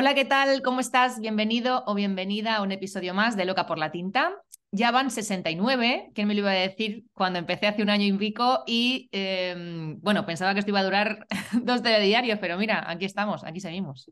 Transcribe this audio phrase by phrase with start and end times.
[0.00, 0.62] Hola, ¿qué tal?
[0.62, 1.20] ¿Cómo estás?
[1.20, 4.32] Bienvenido o bienvenida a un episodio más de Loca por la Tinta.
[4.72, 8.16] Ya van 69, ¿quién me lo iba a decir cuando empecé hace un año en
[8.16, 8.64] Vico?
[8.66, 13.44] Y em, bueno, pensaba que esto iba a durar dos telediarios, pero mira, aquí estamos,
[13.44, 14.10] aquí seguimos.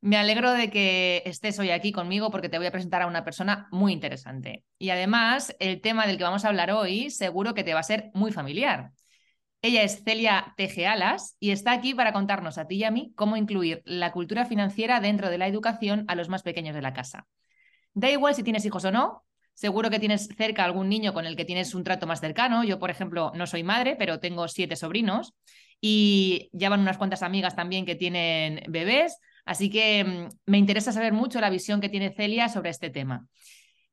[0.00, 3.24] Me alegro de que estés hoy aquí conmigo porque te voy a presentar a una
[3.24, 4.62] persona muy interesante.
[4.78, 7.82] Y además, el tema del que vamos a hablar hoy seguro que te va a
[7.82, 8.92] ser muy familiar.
[9.60, 13.36] Ella es Celia Tejealas y está aquí para contarnos a ti y a mí cómo
[13.36, 17.26] incluir la cultura financiera dentro de la educación a los más pequeños de la casa.
[17.92, 21.34] Da igual si tienes hijos o no, seguro que tienes cerca algún niño con el
[21.34, 22.62] que tienes un trato más cercano.
[22.62, 25.34] Yo, por ejemplo, no soy madre, pero tengo siete sobrinos
[25.80, 30.92] y ya van unas cuantas amigas también que tienen bebés, así que mm, me interesa
[30.92, 33.26] saber mucho la visión que tiene Celia sobre este tema.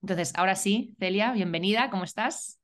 [0.01, 2.59] Entonces, ahora sí, Celia, bienvenida, ¿cómo estás?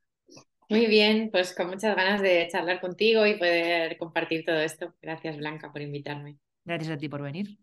[0.71, 4.95] Muy bien, pues con muchas ganas de charlar contigo y poder compartir todo esto.
[5.01, 6.37] Gracias, Blanca, por invitarme.
[6.63, 7.57] Gracias a ti por venir.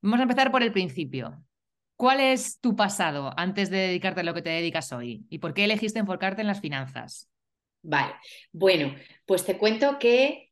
[0.00, 1.44] Vamos a empezar por el principio.
[1.94, 5.24] ¿Cuál es tu pasado antes de dedicarte a lo que te dedicas hoy?
[5.30, 7.30] ¿Y por qué elegiste enfocarte en las finanzas?
[7.82, 8.14] Vale,
[8.50, 10.50] bueno, pues te cuento que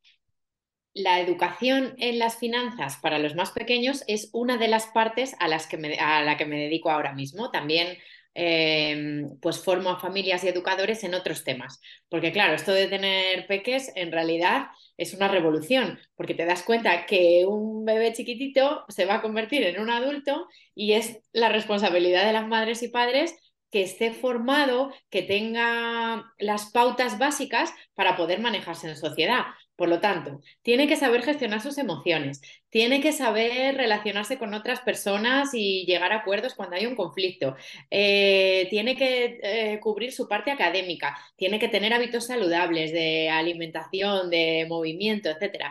[0.93, 5.49] la educación en las finanzas para los más pequeños es una de las partes a,
[5.49, 7.51] las que me, a la que me dedico ahora mismo.
[7.51, 7.97] También
[8.35, 11.79] Em, pues formo a familias y educadores en otros temas.
[12.09, 14.67] Porque claro, esto de tener peques en realidad
[14.97, 19.63] es una revolución, porque te das cuenta que un bebé chiquitito se va a convertir
[19.63, 23.35] en un adulto y es la responsabilidad de las madres y padres
[23.69, 29.45] que esté formado, que tenga las pautas básicas para poder manejarse en sociedad.
[29.75, 34.81] Por lo tanto, tiene que saber gestionar sus emociones, tiene que saber relacionarse con otras
[34.81, 37.55] personas y llegar a acuerdos cuando hay un conflicto,
[37.89, 44.29] eh, tiene que eh, cubrir su parte académica, tiene que tener hábitos saludables de alimentación,
[44.29, 45.65] de movimiento, etc.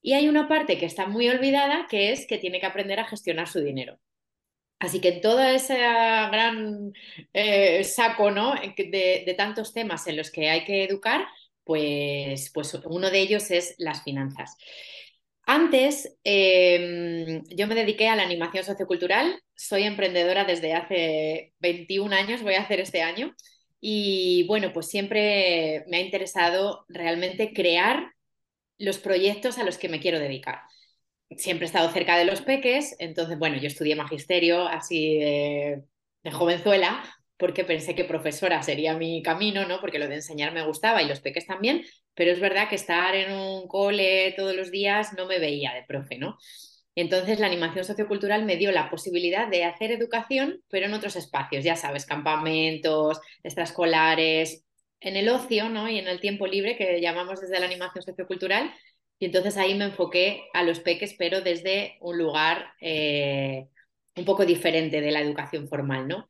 [0.00, 3.04] Y hay una parte que está muy olvidada, que es que tiene que aprender a
[3.08, 3.98] gestionar su dinero.
[4.78, 6.92] Así que todo ese gran
[7.32, 8.54] eh, saco ¿no?
[8.54, 11.26] de tantos temas en los que hay que educar,
[11.66, 14.56] pues, pues uno de ellos es las finanzas.
[15.48, 22.42] Antes, em, yo me dediqué a la animación sociocultural, soy emprendedora desde hace 21 años,
[22.42, 23.34] voy a hacer este año,
[23.80, 28.12] y bueno, pues siempre me ha interesado realmente crear
[28.78, 30.60] los proyectos a los que me quiero dedicar.
[31.36, 37.02] Siempre he estado cerca de los peques, entonces, bueno, yo estudié magisterio así de jovenzuela,
[37.36, 39.80] porque pensé que profesora sería mi camino, ¿no?
[39.80, 43.14] Porque lo de enseñar me gustaba y los peques también, pero es verdad que estar
[43.14, 46.38] en un cole todos los días no me veía de profe, ¿no?
[46.94, 51.62] Entonces la animación sociocultural me dio la posibilidad de hacer educación, pero en otros espacios,
[51.62, 54.64] ya sabes, campamentos, extraescolares,
[55.00, 55.88] en el ocio, ¿no?
[55.90, 58.72] Y en el tiempo libre que llamamos desde la animación sociocultural.
[59.18, 63.66] Y entonces ahí me enfoqué a los peques, pero desde un lugar eh,
[64.16, 66.28] un poco diferente de la educación formal, ¿no?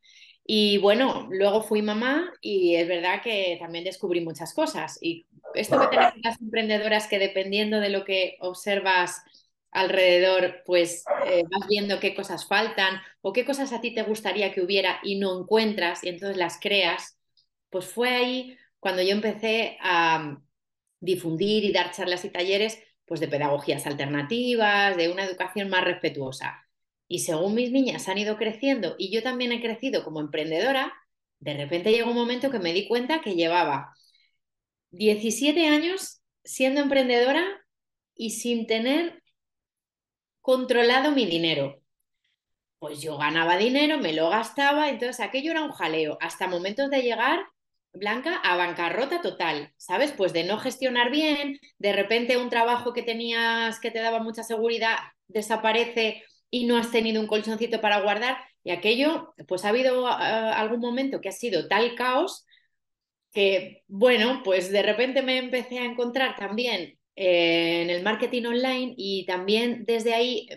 [0.48, 4.98] Y bueno, luego fui mamá y es verdad que también descubrí muchas cosas.
[5.02, 9.22] Y esto que tenemos las emprendedoras que dependiendo de lo que observas
[9.72, 14.52] alrededor, pues eh, vas viendo qué cosas faltan o qué cosas a ti te gustaría
[14.52, 17.18] que hubiera y no encuentras y entonces las creas,
[17.68, 20.38] pues fue ahí cuando yo empecé a
[21.00, 26.65] difundir y dar charlas y talleres pues de pedagogías alternativas, de una educación más respetuosa.
[27.08, 30.92] Y según mis niñas han ido creciendo y yo también he crecido como emprendedora,
[31.38, 33.94] de repente llegó un momento que me di cuenta que llevaba
[34.90, 37.44] 17 años siendo emprendedora
[38.14, 39.22] y sin tener
[40.40, 41.82] controlado mi dinero.
[42.78, 47.02] Pues yo ganaba dinero, me lo gastaba, entonces aquello era un jaleo, hasta momentos de
[47.02, 47.44] llegar,
[47.92, 50.12] Blanca, a bancarrota total, ¿sabes?
[50.12, 54.42] Pues de no gestionar bien, de repente un trabajo que tenías que te daba mucha
[54.42, 54.96] seguridad
[55.28, 60.80] desaparece y no has tenido un colchoncito para guardar y aquello, pues ha habido algún
[60.80, 62.44] momento que ha sido tal caos
[63.32, 68.94] que, bueno, pues de repente me empecé a encontrar también eh, en el marketing online
[68.96, 70.48] y también desde ahí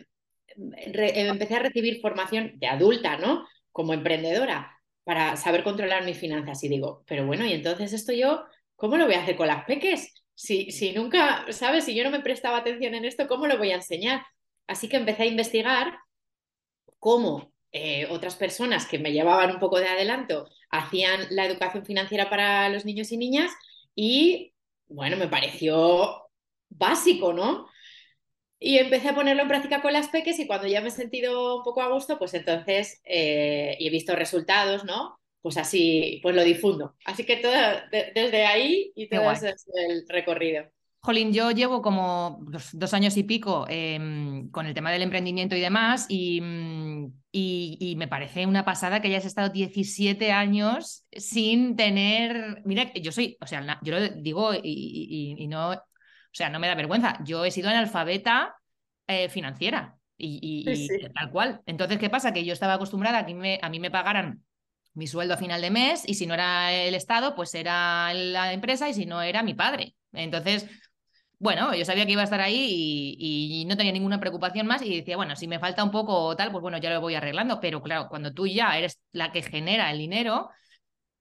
[0.56, 3.46] empecé a recibir formación de adulta, ¿no?
[3.72, 8.44] Como emprendedora para saber controlar mis finanzas y digo, pero bueno, y entonces esto yo,
[8.76, 10.14] ¿cómo lo voy a hacer con las peques?
[10.36, 11.86] Si, si nunca, ¿sabes?
[11.86, 14.22] Si yo no me prestaba atención en esto, ¿cómo lo voy a enseñar?
[14.70, 15.98] Así que empecé a investigar
[17.00, 22.30] cómo eh, otras personas que me llevaban un poco de adelanto hacían la educación financiera
[22.30, 23.52] para los niños y niñas
[23.96, 24.54] y,
[24.88, 26.30] bueno, me pareció
[26.70, 27.68] básico, ¿no?
[28.60, 31.58] Y empecé a ponerlo en práctica con las peques y cuando ya me he sentido
[31.58, 35.20] un poco a gusto, pues entonces, eh, y he visto resultados, ¿no?
[35.42, 36.96] Pues así, pues lo difundo.
[37.06, 37.54] Así que todo,
[37.92, 40.70] desde ahí y todo ese es el recorrido.
[41.02, 45.62] Jolín, yo llevo como dos, años y pico em, con el tema del emprendimiento y
[45.62, 52.62] demás, mm, y, y, me parece una pasada que hayas estado 17 años sin tener.
[52.66, 55.76] Mira, yo soy, o sea, yo lo digo y, y no,
[56.30, 57.18] o sea, no me da vergüenza.
[57.24, 58.56] Yo he sido analfabeta
[59.08, 61.62] eh, financiera y, tal cual.
[61.66, 62.34] Entonces, ¿qué pasa?
[62.34, 64.44] Que yo estaba acostumbrada a que me, a mí me pagaran
[64.94, 68.54] mi sueldo a final de mes y si no era el Estado, pues era la
[68.54, 69.96] empresa y si no era mi padre.
[70.12, 70.68] Entonces,
[71.40, 74.98] bueno, yo sabía que iba a estar ahí y, no tenía ninguna preocupación más y
[74.98, 77.60] decía, bueno, si me falta un poco o tal, pues bueno, ya lo voy arreglando,
[77.62, 80.50] pero claro, cuando tú ya eres la que genera el dinero,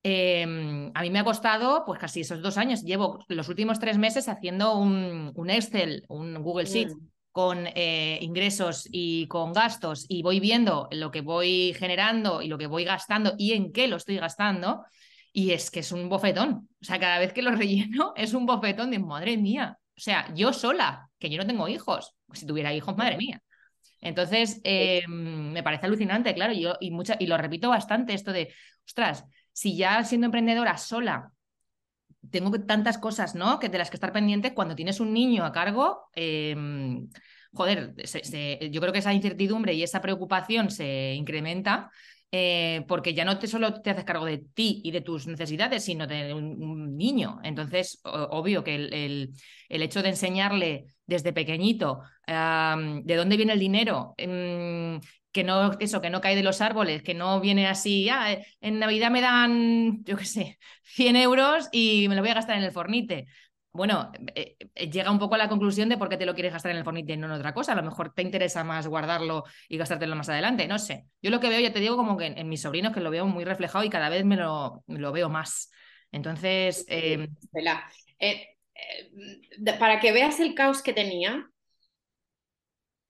[0.03, 3.97] em, a mí me ha costado pues casi esos dos años, llevo los últimos tres
[3.99, 6.91] meses haciendo un, Excel, un Google Sheet.
[6.91, 7.09] Mm.
[7.31, 12.59] con eh, ingresos y con gastos y voy viendo lo que voy generando y lo
[12.59, 14.85] que voy gastando y en qué lo estoy gastando,
[15.33, 16.69] y es que es un bofetón.
[16.81, 19.79] O sea, cada vez que lo relleno es un bofetón de madre mía.
[19.99, 22.15] O sea, yo sola, que yo no tengo hijos.
[22.33, 23.43] Si tuviera hijos, madre mía.
[24.01, 28.55] Entonces, eh, me parece alucinante, claro, yo, y, mucha, y lo repito bastante, esto de,
[28.87, 31.33] ostras, si ya siendo emprendedora sola
[32.31, 33.59] tengo tantas cosas, ¿no?
[33.59, 37.09] Que de las que estar pendiente cuando tienes un niño a cargo, em,
[37.53, 37.95] joder,
[38.71, 41.91] yo creo que esa incertidumbre y esa preocupación se incrementa
[42.31, 45.85] eh, porque ya no te solo te haces cargo de ti y de tus necesidades,
[45.85, 47.41] sino de un, niño.
[47.43, 49.33] Entonces, obvio que el,
[49.69, 55.01] el, hecho de enseñarle desde pequeñito de dónde viene el dinero, em,
[55.33, 58.79] que no, eso, que no cae de los árboles, que no viene así, ah, en
[58.79, 62.65] Navidad me dan, yo qué sé, 100 euros y me lo voy a gastar en
[62.65, 63.27] el fornite
[63.73, 66.53] bueno, eh, eh, llega un poco a la conclusión de por qué te lo quieres
[66.53, 67.73] gastar en el Fortnite y no en otra cosa.
[67.73, 70.67] A lo mejor te interesa más guardarlo y gastártelo más adelante.
[70.67, 71.07] No sé.
[71.23, 73.27] Yo lo que veo, ya te digo, como que en, mis sobrinos, que lo veo
[73.27, 75.71] muy reflejado y cada vez me lo, lo veo más.
[76.11, 76.85] Entonces.
[76.89, 77.29] Eh,
[79.79, 81.49] para que veas el caos que tenía,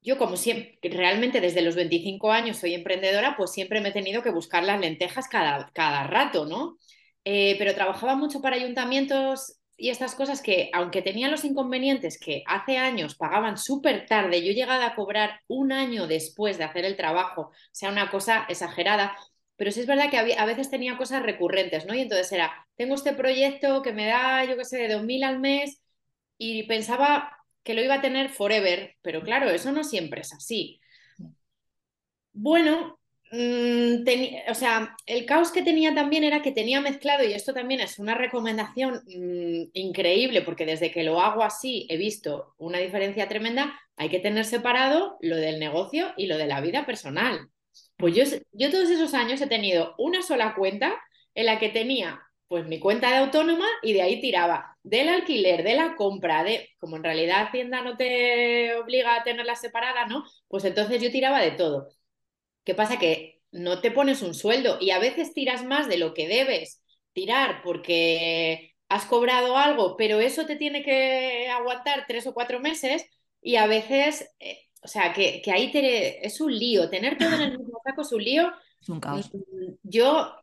[0.02, 4.22] yo como siempre, realmente desde los 25 años soy emprendedora, pues siempre me he tenido
[4.22, 6.78] que buscar las lentejas cada, cada rato, ¿no?
[7.24, 12.78] pero trabajaba mucho para ayuntamientos y estas cosas que, aunque tenían los inconvenientes que hace
[12.78, 16.96] años pagaban súper tarde, yo he llegado a cobrar un año después de hacer el
[16.96, 19.16] trabajo, o sea, una cosa exagerada,
[19.56, 21.94] pero sí es verdad que a veces tenía cosas recurrentes, ¿no?
[21.94, 25.40] Y entonces era, tengo este proyecto que me da, yo qué sé, de 2.000 al
[25.40, 25.80] mes
[26.38, 30.80] y pensaba que lo iba a tener forever, pero claro, eso no siempre es así.
[32.32, 32.97] Bueno,
[33.30, 34.04] Mm,
[34.50, 37.98] o sea, el caos que tenía también era que tenía mezclado, y esto también es
[37.98, 43.78] una recomendación mm, increíble, porque desde que lo hago así he visto una diferencia tremenda,
[43.96, 47.48] hay que tener separado lo del negocio y lo de la vida personal.
[47.96, 50.96] Pues yo, yo todos esos años he tenido una sola cuenta
[51.34, 55.62] en la que tenía pues mi cuenta de autónoma y de ahí tiraba del alquiler,
[55.62, 60.24] de la compra, de como en realidad Hacienda no te obliga a tenerla separada, ¿no?
[60.48, 61.88] Pues entonces yo tiraba de todo.
[62.68, 62.98] ¿Qué pasa?
[62.98, 66.82] Que no te pones un sueldo y a veces tiras más de lo que debes
[67.14, 73.06] tirar porque has cobrado algo, pero eso te tiene que aguantar tres o cuatro meses
[73.40, 77.40] y a veces, eh, o sea, que, ahí te, es un lío, tener todo en
[77.40, 78.52] el mismo saco es un lío.
[78.82, 79.30] Es un caos.
[79.32, 80.34] Mm, yo,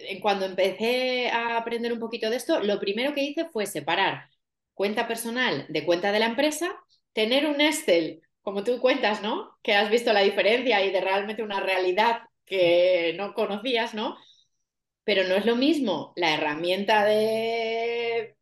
[0.00, 4.28] eh, cuando empecé a aprender un poquito de esto, lo primero que hice fue separar
[4.74, 6.70] cuenta personal de cuenta de la empresa,
[7.14, 9.58] tener un Excel como tú cuentas, ¿no?
[9.62, 14.16] Que has visto la diferencia y de realmente una realidad que no conocías, ¿no?
[15.02, 18.36] Pero no es lo mismo la herramienta de,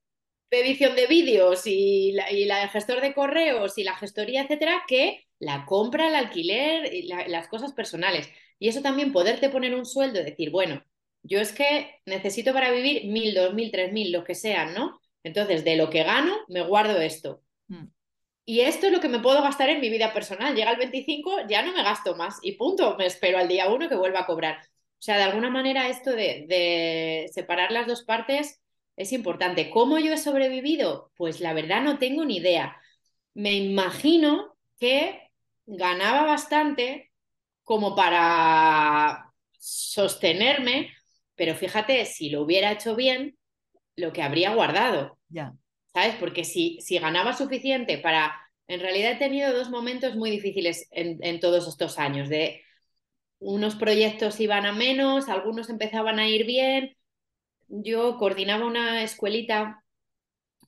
[0.51, 5.25] edición de vídeos y la, y de gestor de correos y la gestoría, etcétera, que
[5.39, 8.29] la compra, el alquiler y las cosas personales.
[8.59, 10.85] Y eso también poderte poner un sueldo y decir, bueno,
[11.23, 15.01] yo es que necesito para vivir mil, dos mil, tres mil, lo que sean, ¿no?
[15.23, 17.43] Entonces, de lo que gano, me guardo esto.
[17.69, 17.87] Mm.
[18.45, 20.55] Y esto es lo que me puedo gastar en mi vida personal.
[20.55, 23.89] Llega el 25, ya no me gasto más y punto, me espero al día 1
[23.89, 24.59] que vuelva a cobrar.
[24.59, 28.61] O sea, de alguna manera esto de, de separar las dos partes
[28.97, 29.71] es importante.
[29.71, 31.11] ¿Cómo yo he sobrevivido?
[31.17, 32.77] Pues la verdad no tengo ni idea.
[33.35, 35.31] Me imagino que
[35.67, 37.13] ganaba bastante
[37.65, 40.93] como para sostenerme,
[41.35, 43.39] pero fíjate, si lo hubiera hecho bien,
[43.97, 45.19] lo que habría guardado.
[45.29, 45.55] Ya.
[45.95, 46.15] ¿Sabes?
[46.17, 48.39] Porque si, si ganaba suficiente para...
[48.69, 52.63] En realidad he tenido dos momentos muy difíciles en, en todos estos años, de
[53.39, 56.97] unos proyectos iban a menos, algunos empezaban a ir bien.
[57.69, 59.85] Yo coordinaba una escuelita,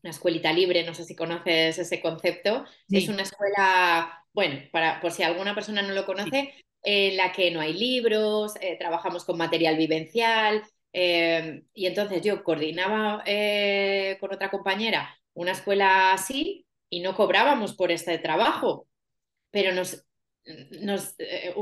[0.03, 2.67] una escuelita libre, no sé si conoces ese concepto.
[2.89, 2.99] Sí.
[2.99, 6.53] Es una escuela, bueno, para, por si alguna persona no lo conoce,
[6.83, 10.63] en la que no hay libros, eh, trabajamos con material vivencial,
[10.97, 17.75] eh, y entonces yo coordinaba eh, con otra compañera una escuela así y no cobrábamos
[17.75, 18.87] por este trabajo,
[19.51, 20.07] pero nos,
[20.81, 21.53] nos eh,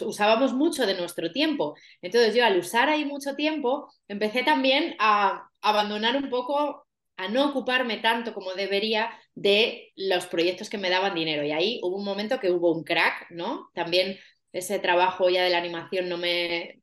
[0.00, 1.76] usábamos mucho de nuestro tiempo.
[2.02, 6.84] Entonces yo al usar ahí mucho tiempo, empecé también a abandonar un poco,
[7.16, 11.44] a no ocuparme tanto como debería de los proyectos que me daban dinero.
[11.44, 13.70] Y ahí hubo un momento que hubo un crack, ¿no?
[13.72, 14.18] También
[14.52, 16.79] ese trabajo ya de la animación no me,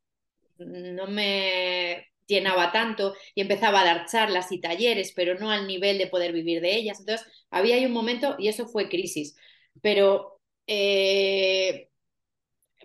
[0.59, 5.97] no me llenaba tanto y empezaba a dar charlas y talleres, pero no al nivel
[5.97, 6.99] de poder vivir de ellas.
[6.99, 9.35] Entonces, había ahí un momento y eso fue crisis.
[9.81, 11.89] Pero eh,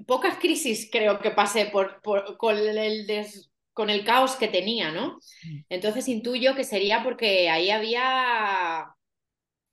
[0.07, 4.91] pocas crisis creo que pasé por, por con, el des, con, el caos que tenía,
[4.93, 5.19] ¿no?
[5.69, 8.95] Entonces intuyo que sería porque ahí había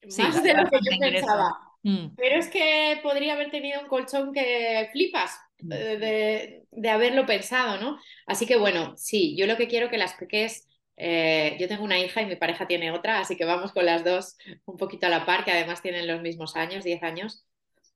[0.08, 1.28] Sí, más de lo que yo ingreso.
[1.28, 1.60] pensaba.
[1.84, 2.08] Mm.
[2.16, 8.00] Pero es que podría haber tenido un colchón que flipas de, de, haberlo pensado, ¿no?
[8.26, 12.00] Así que bueno, sí, yo lo que quiero que las peques, eh, yo tengo una
[12.00, 15.10] hija y mi pareja tiene otra, así que vamos con las dos un poquito a
[15.10, 17.46] la par, que además tienen los mismos años, 10 años,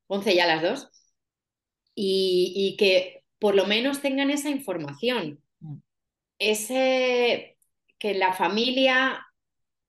[0.07, 0.89] 11 ya las dos,
[1.95, 5.41] y, y que por lo menos tengan esa información,
[6.39, 7.57] ese
[7.99, 9.25] que la familia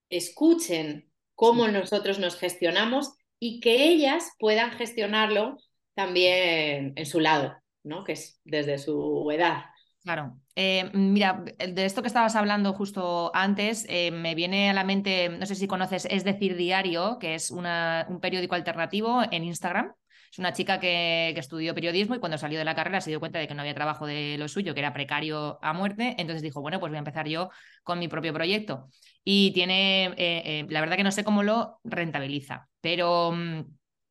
[0.08, 5.58] escuchen cómo nosotros nos gestionamos y que ellas puedan gestionarlo
[5.94, 8.02] también en su lado, ¿no?
[8.04, 9.64] Que es desde su edad.
[10.02, 10.38] Claro.
[10.54, 15.30] Eh, mira, de esto que estabas hablando justo antes, eh, me viene a la mente,
[15.30, 19.94] no sé si conoces Es decir Diario, que es una, un periódico alternativo en Instagram.
[20.30, 23.20] Es una chica que, que, estudió periodismo y cuando salió de la carrera se dio
[23.20, 26.16] cuenta de que no había trabajo de lo suyo, que era precario a muerte.
[26.18, 27.50] Entonces dijo, bueno, pues voy a empezar yo
[27.84, 28.88] con mi propio proyecto.
[29.22, 33.64] Y tiene, eh, eh, la verdad que no sé cómo lo rentabiliza, pero um,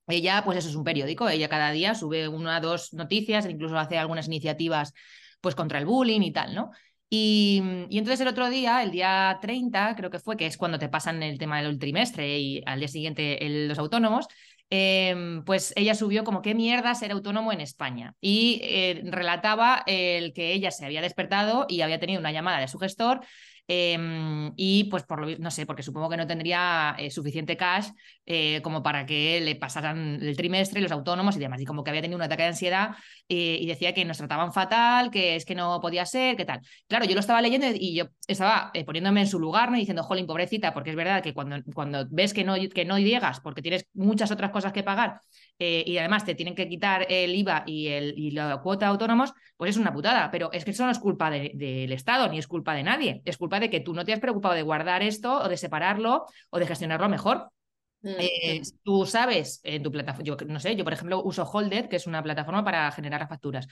[0.08, 1.30] ella, pues eso es un periódico.
[1.30, 4.94] Ella cada día sube una o dos noticias, incluso hace algunas iniciativas
[5.42, 6.72] pues contra el bullying y tal, ¿no?
[7.10, 10.80] Y, y, entonces el otro día, el día 30, creo que fue, que es cuando
[10.80, 14.28] te pasan el tema del trimestre y al día siguiente el, los autónomos,
[14.76, 20.34] eh, pues ella subió como qué mierda ser autónomo en España y eh, relataba el
[20.34, 23.22] que ella se había despertado y había tenido una llamada de su gestor
[23.68, 23.98] eh,
[24.56, 27.88] y pues por lo no sé, porque supongo que no tendría eh, suficiente cash
[28.26, 31.62] eh, como para que le pasaran el trimestre, los autónomos y demás.
[31.62, 32.92] Y como que había tenido un ataque de ansiedad
[33.30, 36.62] eh, y decía que nos trataban fatal, que es que no podía ser, que tal.
[36.88, 39.78] Claro, yo lo estaba leyendo y yo estaba poniéndome en su lugar, ¿no?
[39.78, 43.40] diciendo, jolín, pobrecita, porque es verdad que cuando, cuando ves que no, que no llegas
[43.40, 45.22] porque tienes muchas otras cosas que pagar
[45.60, 48.92] eh, y además te tienen que quitar el IVA y, el, y la cuota de
[48.92, 50.32] autónomos, pues es una putada.
[50.32, 52.84] Pero es que eso no es culpa del de, de Estado ni es culpa de
[52.84, 53.22] nadie.
[53.26, 56.26] Es culpa de que tú no te has preocupado de guardar esto o de separarlo
[56.50, 57.50] o de gestionarlo mejor.
[58.06, 61.96] Eh, tú sabes en tu plataforma, yo no sé, yo por ejemplo uso Holded, que
[61.96, 63.68] es una plataforma para generar facturas.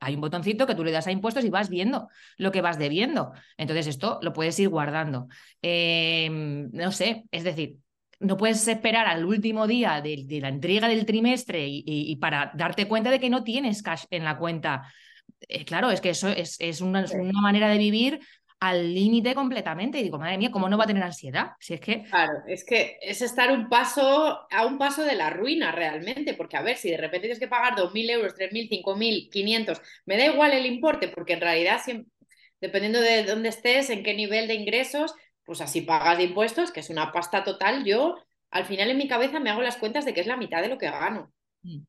[0.00, 2.78] Hay un botoncito que tú le das a impuestos y vas viendo lo que vas
[2.78, 3.32] debiendo.
[3.56, 5.26] Entonces esto lo puedes ir guardando.
[5.62, 7.78] Eh, no sé, es decir,
[8.22, 12.16] no puedes esperar al último día de, de la entrega del trimestre y, y, y,
[12.16, 14.92] para darte cuenta de que no tienes cash en la cuenta.
[15.40, 18.20] Eh, claro, es que eso es, es, una, es una manera de vivir
[18.60, 19.98] al límite completamente.
[19.98, 21.52] Y digo, madre mía, ¿cómo no va a tener ansiedad?
[21.58, 22.04] Si es que.
[22.04, 26.56] Claro, es que es estar un paso, a un paso de la ruina realmente, porque
[26.56, 30.52] a ver, si de repente tienes que pagar 2.000 euros, 3.000, 5.500, me da igual
[30.52, 32.12] el importe, porque en realidad, siempre,
[32.60, 35.12] dependiendo de dónde estés, en qué nivel de ingresos,
[35.44, 38.16] pues así pagas de impuestos, que es una pasta total, yo
[38.50, 40.68] al final en mi cabeza me hago las cuentas de que es la mitad de
[40.68, 41.32] lo que gano.
[41.62, 41.80] Mm.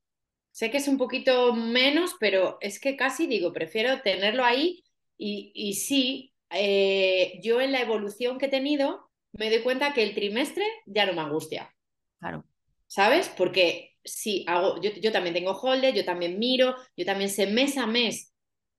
[0.51, 4.83] Sé que es un poquito menos, pero es que casi digo, prefiero tenerlo ahí
[5.17, 10.03] y, y sí, eh, yo en la evolución que he tenido me doy cuenta que
[10.03, 11.73] el trimestre ya no me angustia.
[12.19, 12.45] Claro.
[12.87, 13.29] ¿Sabes?
[13.29, 17.77] Porque si hago, yo, yo también tengo holder, yo también miro, yo también sé mes
[17.77, 18.33] a mes,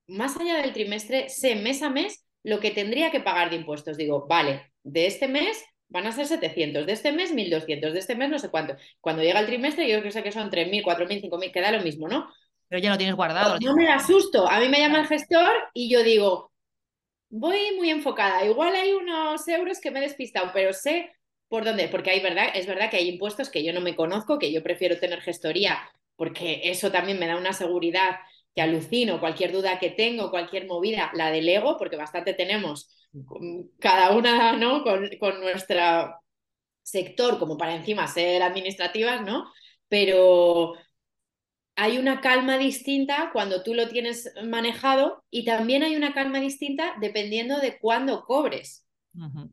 [0.07, 3.97] más allá del trimestre, sé mes a mes lo que tendría que pagar de impuestos.
[3.97, 8.15] Digo, vale, de este mes van a ser 700, de este mes 1200, de este
[8.15, 8.77] mes no sé cuánto.
[9.01, 11.83] Cuando llega el trimestre, yo creo que sé que son 3000, 4000, 5000, queda lo
[11.83, 12.31] mismo, ¿no?
[12.69, 13.59] Pero ya lo tienes guardado.
[13.61, 14.49] No me asusto.
[14.49, 16.53] A mí me llama el gestor y yo digo,
[17.31, 18.45] voy muy enfocada.
[18.45, 21.13] Igual hay unos euros que me he despistado, pero sé
[21.49, 21.89] por dónde.
[21.89, 24.63] Porque hay verdad, es verdad que hay impuestos que yo no me conozco, que yo
[24.63, 25.79] prefiero tener gestoría,
[26.17, 28.17] porque eso también me da una seguridad
[28.55, 29.21] que alucino.
[29.21, 32.89] Cualquier duda que tengo, cualquier movida, la delego, porque bastante tenemos
[33.79, 34.83] cada una, ¿no?
[34.83, 35.81] Con, con nuestro
[36.83, 39.51] sector, como para encima ser administrativas, ¿no?
[39.89, 40.75] Pero
[41.77, 46.95] hay una calma distinta cuando tú lo tienes manejado y también hay una calma distinta
[47.01, 48.87] dependiendo de cuándo cobres.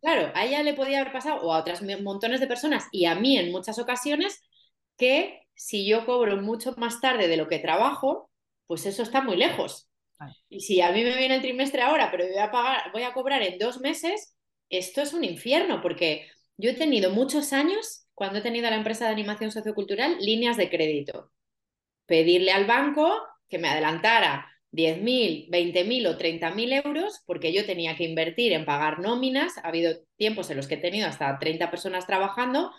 [0.02, 3.14] Claro, a ella le podía haber pasado, o a otras montones de personas, y a
[3.14, 4.42] mí en muchas ocasiones,
[4.98, 8.31] que si yo cobro mucho más tarde de lo que trabajo,
[8.72, 9.90] pues eso está muy lejos.
[10.48, 13.12] Y si a mí me viene el trimestre ahora, pero voy a pagar, voy a
[13.12, 14.34] cobrar en dos meses,
[14.70, 19.04] esto es un infierno, porque yo he tenido muchos años, cuando he tenido la empresa
[19.04, 21.34] de animación sociocultural, líneas de crédito
[22.06, 23.12] pedirle al banco
[23.50, 29.00] que me adelantara 10.000, 20.000 o 30.000 euros porque yo tenía que invertir en pagar
[29.00, 29.58] nóminas.
[29.58, 32.72] Ha habido tiempos en los que he tenido hasta 30 personas trabajando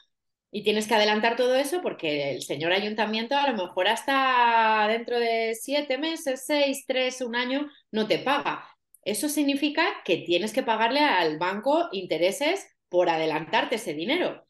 [0.54, 5.18] y tienes que adelantar todo eso porque el señor ayuntamiento a lo mejor hasta dentro
[5.18, 8.68] de siete meses, seis, tres, un año no te paga.
[9.02, 14.46] Eso significa que tienes que pagarle al banco intereses por adelantarte ese dinero.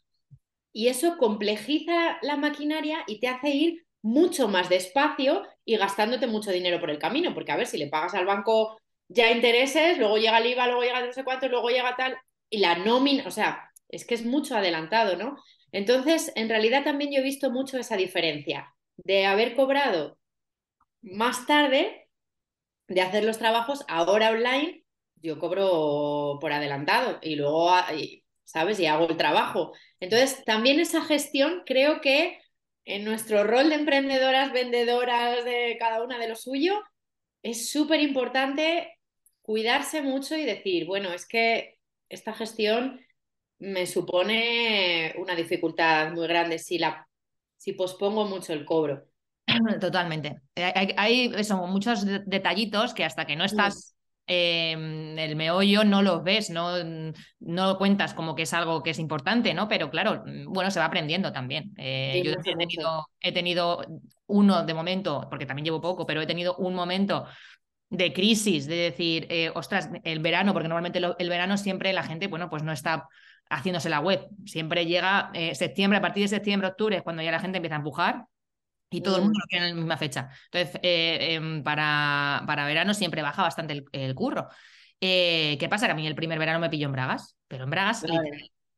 [0.73, 6.51] Y eso complejiza la maquinaria y te hace ir mucho más despacio y gastándote mucho
[6.51, 10.17] dinero por el camino, porque a ver, si le pagas al banco ya intereses, luego
[10.17, 12.17] llega el IVA, luego llega no sé cuánto, luego llega tal,
[12.51, 15.37] y la nómina, o sea, es que es mucho adelantado, ¿no?
[15.73, 20.19] Entonces, en realidad también yo he visto mucho esa diferencia de haber cobrado
[21.01, 22.09] más tarde,
[22.89, 24.85] de hacer los trabajos ahora online,
[25.17, 27.71] yo cobro por adelantado y luego,
[28.45, 28.79] ¿sabes?
[28.81, 29.73] Y hago el trabajo.
[30.01, 32.39] Entonces, también esa gestión creo que
[32.85, 36.83] en nuestro rol de emprendedoras, vendedoras de cada una de lo suyo,
[37.43, 38.99] es súper importante
[39.43, 43.01] cuidarse mucho y decir, bueno, es que esta gestión
[43.63, 47.07] me supone una dificultad muy grande si, la,
[47.57, 49.05] si pospongo mucho el cobro.
[49.81, 50.41] Totalmente.
[50.55, 51.33] Hay, hay
[51.67, 53.93] muchos detallitos que hasta que no estás
[54.25, 56.83] Em, el meollo no lo ves, no,
[57.41, 59.69] no lo cuentas como que es algo que es importante, ¿no?
[59.69, 61.75] Pero claro, mm, bueno, se va aprendiendo también.
[61.77, 63.85] Eh, yo he tenido, he tenido
[64.27, 67.27] uno de momento, porque también llevo poco, pero he tenido un momento
[67.91, 72.29] de crisis, de decir, eh, ostras, el verano, porque normalmente el verano siempre la gente,
[72.29, 73.09] bueno, pues no está
[73.53, 74.29] haciéndose la web.
[74.47, 77.77] Siempre llega eh, septiembre, a partir de septiembre, octubre, es cuando ya la gente empieza
[77.77, 78.25] a empujar
[78.91, 80.31] y todo el mundo lo quiere en la misma fecha.
[80.51, 84.49] Entonces, eh, em, para, para, verano siempre baja bastante el, curro.
[85.01, 85.87] Eh, ¿Qué pasa?
[85.87, 88.05] Que a mí el primer verano me pilló en Bragas, pero en Bragas,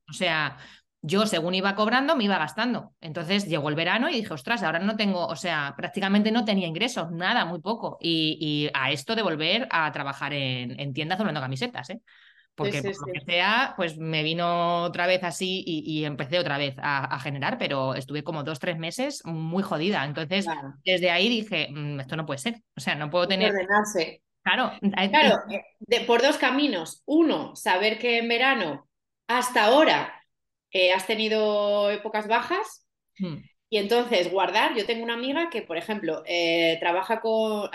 [0.08, 0.56] o sea,
[1.02, 2.94] yo según iba cobrando, me iba gastando.
[3.00, 6.66] Entonces llegó el verano y dije, ostras, ahora no tengo, o sea, prácticamente no tenía
[6.66, 7.98] ingresos, nada, muy poco.
[8.00, 12.00] Y, a esto de volver a trabajar en, en tiendas doblando camisetas, ¿eh?
[12.54, 16.76] Porque por lo que sea, pues me vino otra vez así y, empecé otra vez
[16.78, 20.04] a, generar, pero estuve como dos, tres meses muy jodida.
[20.04, 20.46] Entonces,
[20.84, 22.62] desde ahí dije, mm, esto no puede ser.
[22.76, 23.50] O sea, no puedo tener...
[23.50, 24.22] Ordenarse.
[24.42, 24.72] Claro,
[25.10, 27.02] claro eh, por dos caminos.
[27.06, 28.88] Uno, saber que en verano,
[29.26, 30.22] hasta ahora,
[30.70, 32.86] eh, has tenido épocas bajas.
[33.18, 33.38] Hmm.
[33.70, 37.70] Y entonces guardar, yo tengo una amiga que, por ejemplo, eh, trabaja con,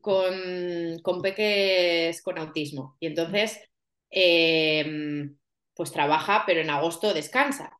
[0.00, 2.96] con, con peques con autismo.
[3.00, 3.60] Y entonces
[4.12, 5.38] Em,
[5.74, 7.78] pues trabaja, pero en agosto descansa.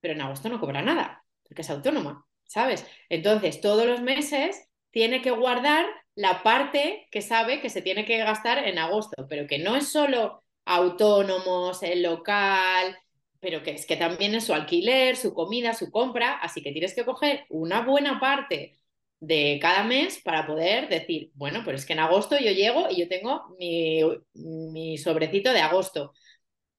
[0.00, 2.86] Pero en agosto no cobra nada, porque es autónoma, ¿sabes?
[3.08, 8.18] Entonces, todos los meses tiene que guardar la parte que sabe que se tiene que
[8.18, 12.96] gastar en agosto, pero que no es solo autónomos, el local,
[13.40, 16.94] pero que es que también es su alquiler, su comida, su compra, así que tienes
[16.94, 18.78] que coger una buena parte
[19.20, 22.96] de cada mes para poder decir, bueno, pero es que en agosto yo llego y
[22.96, 26.12] yo tengo mi, sobrecito de agosto.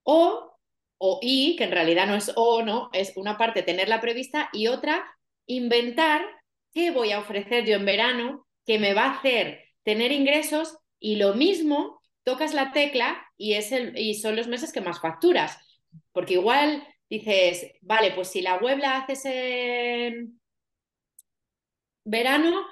[0.04, 0.58] O,
[0.98, 4.68] o y, que en realidad no es o no, es una parte tenerla prevista y
[4.68, 5.06] otra
[5.48, 6.26] inventar
[6.74, 11.18] qué voy a ofrecer yo en verano que me va a hacer tener ingresos y
[11.18, 15.58] lo mismo tocas la tecla y, es el, y son los meses que más facturas.
[16.12, 20.40] Porque igual dices, vale, pues si la web la haces en
[22.06, 22.66] verano,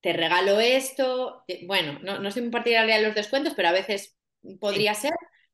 [0.00, 4.16] te regalo esto, bueno, no, no soy muy partidaria de los descuentos, pero a veces
[4.60, 5.12] podría ser,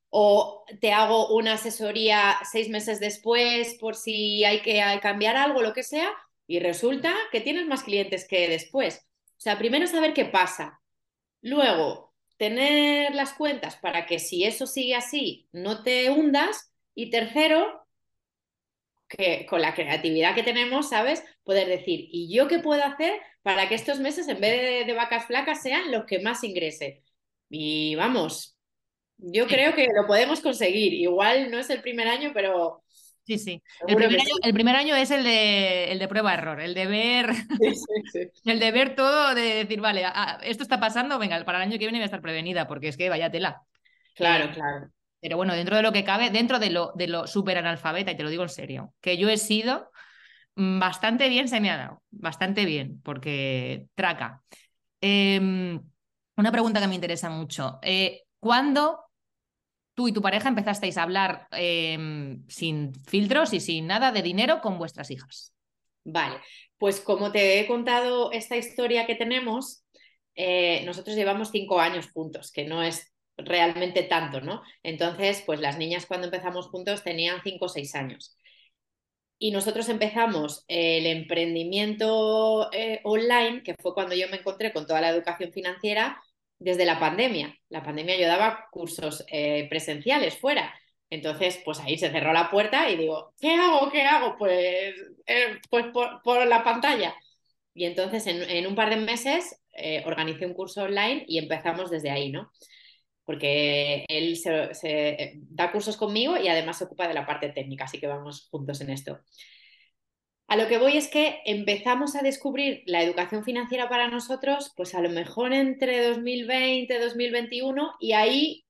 [0.09, 5.73] o te hago una asesoría seis meses después por si hay que cambiar algo, lo
[5.73, 6.09] que sea,
[6.47, 9.07] y resulta que tienes más clientes que después.
[9.37, 10.79] O sea, primero saber qué pasa.
[11.41, 16.71] Luego, tener las cuentas para que si eso sigue así, no te hundas.
[16.95, 17.82] Y tercero,
[19.17, 21.23] que con la creatividad que tenemos, ¿sabes?
[21.43, 25.25] Poder decir, ¿y yo qué puedo hacer para que estos meses, en vez de, vacas
[25.25, 27.03] flacas, sean los que más ingrese?
[27.49, 28.57] Y vamos,
[29.17, 30.93] yo creo que lo podemos conseguir.
[30.93, 32.83] Igual no es el primer año, pero
[33.25, 33.63] Sí, sí.
[33.87, 37.29] El primer, año, el primer, año, es el de, el de prueba-error, el de ver
[38.45, 40.05] el de ver todo, de decir, vale,
[40.41, 42.97] esto está pasando, venga, para el año que viene voy a estar prevenida, porque es
[42.97, 43.61] que vaya tela.
[44.15, 44.89] Claro, eh, claro.
[45.23, 48.17] Pero bueno, dentro de lo que cabe, dentro de lo, de lo súper analfabeta, y
[48.17, 49.89] te lo digo en serio, que yo he sido,
[50.55, 54.43] mm, bastante bien se me ha dado, bastante bien, porque traca.
[54.99, 55.81] Em,
[56.35, 57.79] una pregunta que me interesa mucho.
[57.81, 58.99] Eh, ¿Cuándo
[59.93, 64.59] tú y tu pareja empezasteis a hablar em, sin filtros y sin nada de dinero
[64.61, 65.53] con vuestras hijas.
[66.03, 66.41] Vale,
[66.77, 69.85] pues como te he contado esta historia que tenemos,
[70.35, 74.61] eh, nosotros llevamos cinco años juntos, que no es realmente tanto, ¿no?
[74.83, 78.37] Entonces, pues las niñas cuando empezamos juntos tenían cinco o seis años.
[79.39, 85.01] Y nosotros empezamos el emprendimiento eh, online, que fue cuando yo me encontré con toda
[85.01, 86.21] la educación financiera,
[86.59, 87.57] desde la pandemia.
[87.67, 90.73] La pandemia yo daba cursos eh, presenciales fuera.
[91.09, 93.91] Entonces, pues ahí se cerró la puerta y digo, ¿qué hago?
[93.91, 94.37] ¿Qué hago?
[94.37, 97.13] Pues, eh, pues por, la pantalla.
[97.73, 99.59] Y entonces en, un par de meses
[100.05, 102.51] organicé un curso online y empezamos desde ahí, ¿no?
[103.25, 107.99] Porque él se, da cursos conmigo y además se ocupa de la parte técnica, así
[107.99, 109.19] que vamos juntos en esto.
[110.47, 114.93] A lo que voy es que empezamos a descubrir la educación financiera para nosotros, pues
[114.93, 118.65] a lo mejor entre 2020 y 2021, y ahí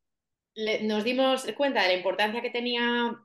[0.83, 3.15] nos dimos cuenta de la importancia que tenía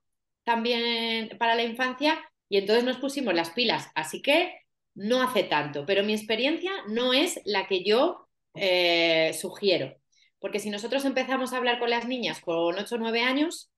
[0.45, 3.91] también para la infancia y entonces nos pusimos las pilas.
[3.95, 4.53] Así que
[4.95, 9.98] no hace tanto, pero mi experiencia no es la que yo eh, sugiero.
[10.39, 13.71] Porque si nosotros empezamos a hablar con las niñas con 8 o 9 años,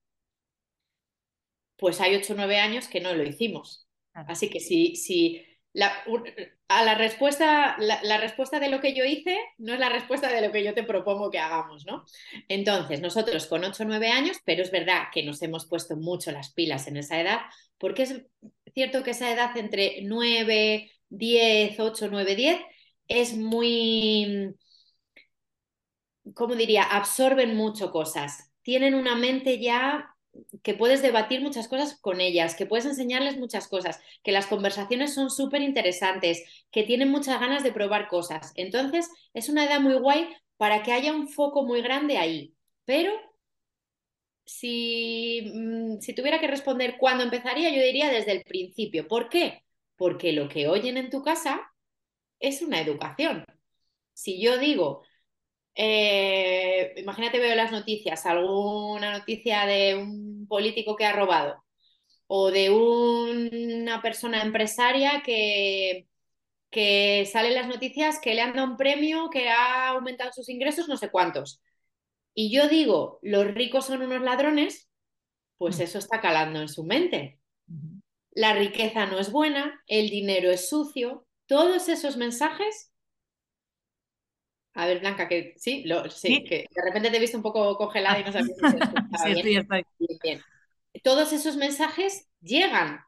[1.76, 3.86] pues hay 8 o 9 años que no lo hicimos.
[4.12, 5.92] Así que si, si la,
[6.68, 10.40] a la respuesta, la, respuesta de lo que yo hice no es la respuesta de
[10.40, 12.04] lo que yo te propongo que hagamos, ¿no?
[12.48, 16.32] Entonces, nosotros con 8 o 9 años, pero es verdad que nos hemos puesto mucho
[16.32, 17.40] las pilas en esa edad,
[17.78, 18.22] porque es
[18.74, 22.60] cierto que esa edad entre 9, 10, 8, 9, 10
[23.08, 24.54] es muy,
[26.34, 26.82] ¿cómo diría?
[26.82, 28.52] Absorben mucho cosas.
[28.62, 30.14] Tienen una mente ya
[30.62, 35.14] que puedes debatir muchas cosas con ellas, que puedes enseñarles muchas cosas, que las conversaciones
[35.14, 38.52] son súper interesantes, que tienen muchas ganas de probar cosas.
[38.56, 42.54] Entonces, es una edad muy guay para que haya un foco muy grande ahí.
[42.84, 43.12] Pero
[44.44, 49.06] si, mm, si tuviera que responder cuándo empezaría, yo diría desde el principio.
[49.08, 49.64] ¿Por qué?
[49.96, 51.60] Porque lo que oyen en tu casa
[52.40, 53.44] es una educación.
[54.14, 55.02] Si yo digo,
[55.74, 61.62] eh, imagínate, veo las noticias, alguna noticia de un político que ha robado
[62.26, 66.06] o de una persona empresaria que,
[66.70, 70.48] que sale en las noticias que le han dado un premio, que ha aumentado sus
[70.48, 71.60] ingresos, no sé cuántos.
[72.32, 74.88] Y yo digo, los ricos son unos ladrones,
[75.58, 75.82] pues mm.
[75.82, 77.40] eso está calando en su mente.
[78.32, 82.89] La riqueza no es buena, el dinero es sucio, todos esos mensajes
[84.74, 88.20] a ver, Blanca, que sí, sí, que de repente te he visto un poco congelada
[88.20, 89.68] y no sabes si bien.
[90.22, 90.40] bien.
[91.02, 93.00] Todos esos mensajes llegan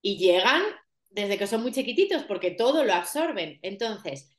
[0.00, 0.62] y llegan
[1.10, 3.58] desde que son muy chiquititos porque todo lo absorben.
[3.62, 4.30] Entonces,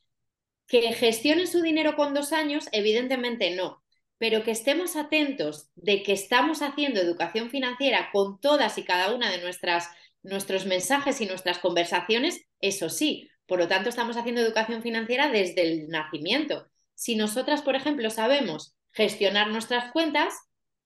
[0.68, 3.84] que gestionen su dinero con dos años, evidentemente no,
[4.18, 9.30] pero que estemos atentos de que estamos haciendo educación financiera con todas y cada una
[9.30, 9.90] de nuestras,
[10.22, 15.62] nuestros mensajes y nuestras conversaciones, eso sí, por lo tanto, estamos haciendo educación financiera desde
[15.62, 16.68] el nacimiento.
[16.96, 20.34] Si nosotras, por ejemplo, sabemos gestionar nuestras cuentas,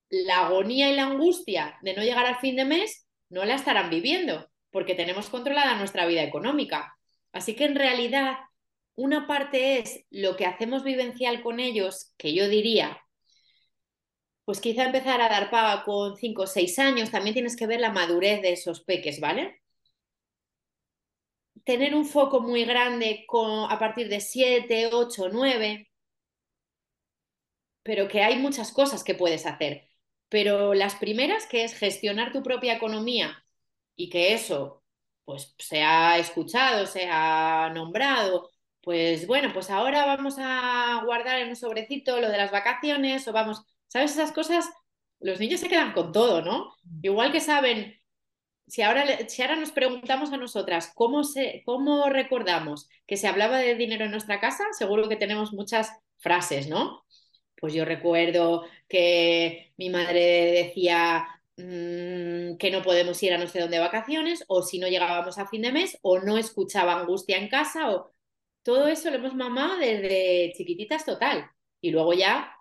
[0.10, 3.90] la agonía y la angustia de no llegar al fin de mes no la estarán
[3.90, 6.98] viviendo porque tenemos controlada nuestra vida económica.
[7.32, 8.38] Así que en realidad,
[8.96, 13.02] una parte es lo que hacemos vivencial con ellos, que yo diría,
[14.46, 17.82] pues quizá empezar a dar paga con 5 o 6 años, también tienes que ver
[17.82, 19.62] la madurez de esos peques, ¿vale?
[21.68, 25.92] Tener un foco muy grande con, a partir de 7, 8, 9,
[27.84, 29.90] pero que hay muchas cosas que puedes hacer.
[30.30, 33.44] Pero las primeras, que es gestionar tu propia economía
[33.98, 34.84] y que eso
[35.26, 38.50] pues se ha escuchado, se ha nombrado,
[38.82, 43.34] pues bueno, pues ahora vamos a guardar en un sobrecito lo de las vacaciones o
[43.34, 44.70] vamos, ¿sabes esas cosas?
[45.20, 46.76] Los niños se quedan con todo, ¿no?
[46.84, 47.00] Mm.
[47.04, 48.00] Igual que saben
[48.68, 53.60] si ahora, si ahora nos preguntamos a nosotras cómo, se, cómo recordamos que se hablaba
[53.60, 57.06] de dinero en nuestra casa, seguro que tenemos muchas frases, ¿no?
[57.60, 61.28] Pues yo recuerdo que mi madre decía,
[61.58, 65.38] mm, que no podemos ir a no sé dónde de vacaciones, o si no llegábamos
[65.38, 68.14] a fin de mes, o no escuchaba angustia en casa, o
[68.64, 71.50] todo eso lo hemos mamado desde chiquititas total.
[71.82, 72.54] Y luego ya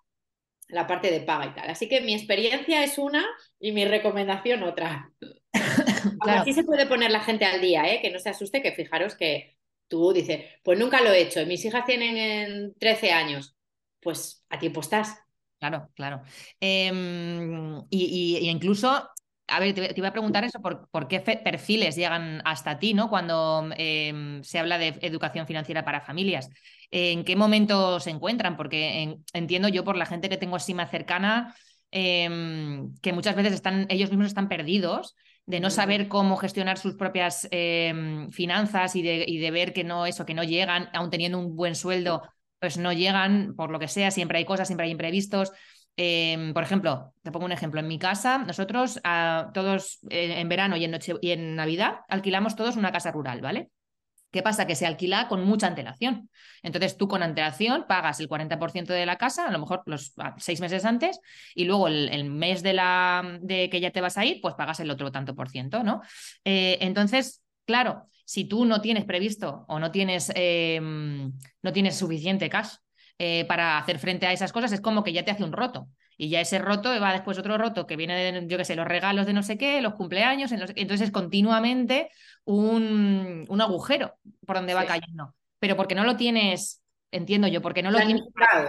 [0.68, 1.70] la parte de paga y tal.
[1.70, 3.24] Así que mi experiencia es una
[3.60, 5.12] y mi recomendación otra.
[6.20, 6.42] claro.
[6.42, 8.00] Así se puede poner la gente al día, ¿eh?
[8.00, 9.56] que no se asuste, que fijaros que
[9.88, 13.56] tú dices, pues nunca lo he hecho, mis hijas tienen 13 años,
[14.00, 15.16] pues a tiempo estás.
[15.58, 16.22] Claro, claro.
[16.60, 19.08] Em, y, incluso
[19.48, 23.08] a ver, te, iba a preguntar eso, ¿por, qué perfiles llegan hasta ti, ¿no?
[23.08, 26.50] Cuando em, se habla de educación financiera para familias.
[26.90, 28.56] ¿En qué momento se encuentran?
[28.56, 31.54] Porque entiendo yo por la gente que tengo así más cercana,
[31.92, 35.14] em, que muchas veces están, ellos mismos están perdidos
[35.46, 39.84] de no saber cómo gestionar sus propias em, finanzas y de, y de, ver que
[39.84, 42.22] no, eso, que no llegan, aún teniendo un buen sueldo,
[42.58, 45.52] pues no llegan, por lo que sea, siempre hay cosas, siempre hay imprevistos.
[45.96, 47.80] Em, por ejemplo, te pongo un ejemplo.
[47.80, 49.00] En mi casa, nosotros
[49.54, 53.40] todos eh, en verano y en, noche, y en Navidad alquilamos todos una casa rural,
[53.40, 53.70] ¿vale?
[54.36, 54.66] ¿Qué pasa?
[54.66, 56.28] Que se alquila con mucha antelación.
[56.62, 60.60] Entonces tú con antelación pagas el 40% de la casa, a lo mejor los seis
[60.60, 61.20] meses antes,
[61.54, 64.78] y luego el, mes de, la, de que ya te vas a ir, pues pagas
[64.80, 66.02] el otro tanto por ciento, ¿no?
[66.44, 72.50] Eh, entonces, claro, si tú no tienes previsto o no tienes, em, no tienes suficiente
[72.50, 72.74] cash
[73.18, 75.88] eh, para hacer frente a esas cosas, es como que ya te hace un roto.
[76.16, 78.88] Y ya ese roto va después otro roto que viene de, yo qué sé, los
[78.88, 82.10] regalos de no sé qué, los cumpleaños, entonces continuamente
[82.44, 84.14] un, un, agujero
[84.46, 85.34] por donde va cayendo.
[85.58, 88.22] Pero porque no lo tienes, entiendo yo, porque no lo tienes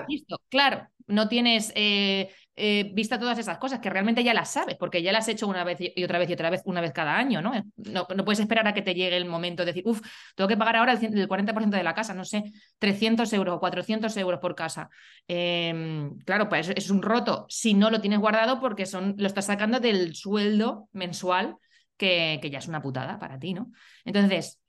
[0.08, 0.42] listo.
[0.50, 5.04] Claro, no tienes eh, eh, vista todas esas cosas que realmente ya las sabes, porque
[5.04, 7.16] ya las has hecho una vez y otra vez y otra vez, una vez cada
[7.16, 7.54] año, ¿no?
[7.76, 10.02] No, no puedes esperar a que te llegue el momento de decir, uff,
[10.36, 12.44] tengo que pagar ahora el, 40% de la casa, no sé,
[12.80, 14.90] 300 euros o 400 euros por casa.
[15.28, 19.46] Em, claro, pues es un roto si no lo tienes guardado porque son, lo estás
[19.46, 21.58] sacando del sueldo mensual,
[21.96, 23.72] que, que ya es una putada para ti, ¿no?
[24.04, 24.60] Entonces,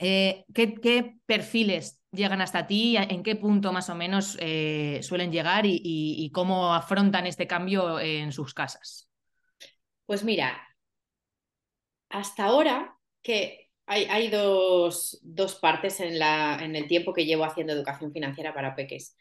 [0.00, 2.96] eh, ¿qué, perfiles llegan hasta ti?
[2.96, 8.32] ¿En qué punto más o menos eh, suelen llegar y, cómo afrontan este cambio en
[8.32, 9.10] sus casas?
[10.06, 10.58] Pues mira,
[12.08, 15.20] hasta ahora que hay, dos,
[15.60, 19.16] partes en, el tiempo que llevo haciendo educación financiera para peques.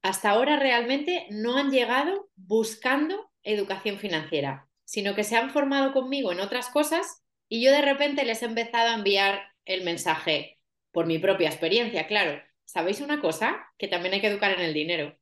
[0.00, 6.32] Hasta ahora realmente no han llegado buscando educación financiera, sino que se han formado conmigo
[6.32, 10.58] en otras cosas y yo de repente les he empezado a enviar el mensaje
[10.92, 12.42] por mi propia experiencia, claro.
[12.64, 13.66] ¿Sabéis una cosa?
[13.78, 15.16] Que también hay que educar en el dinero.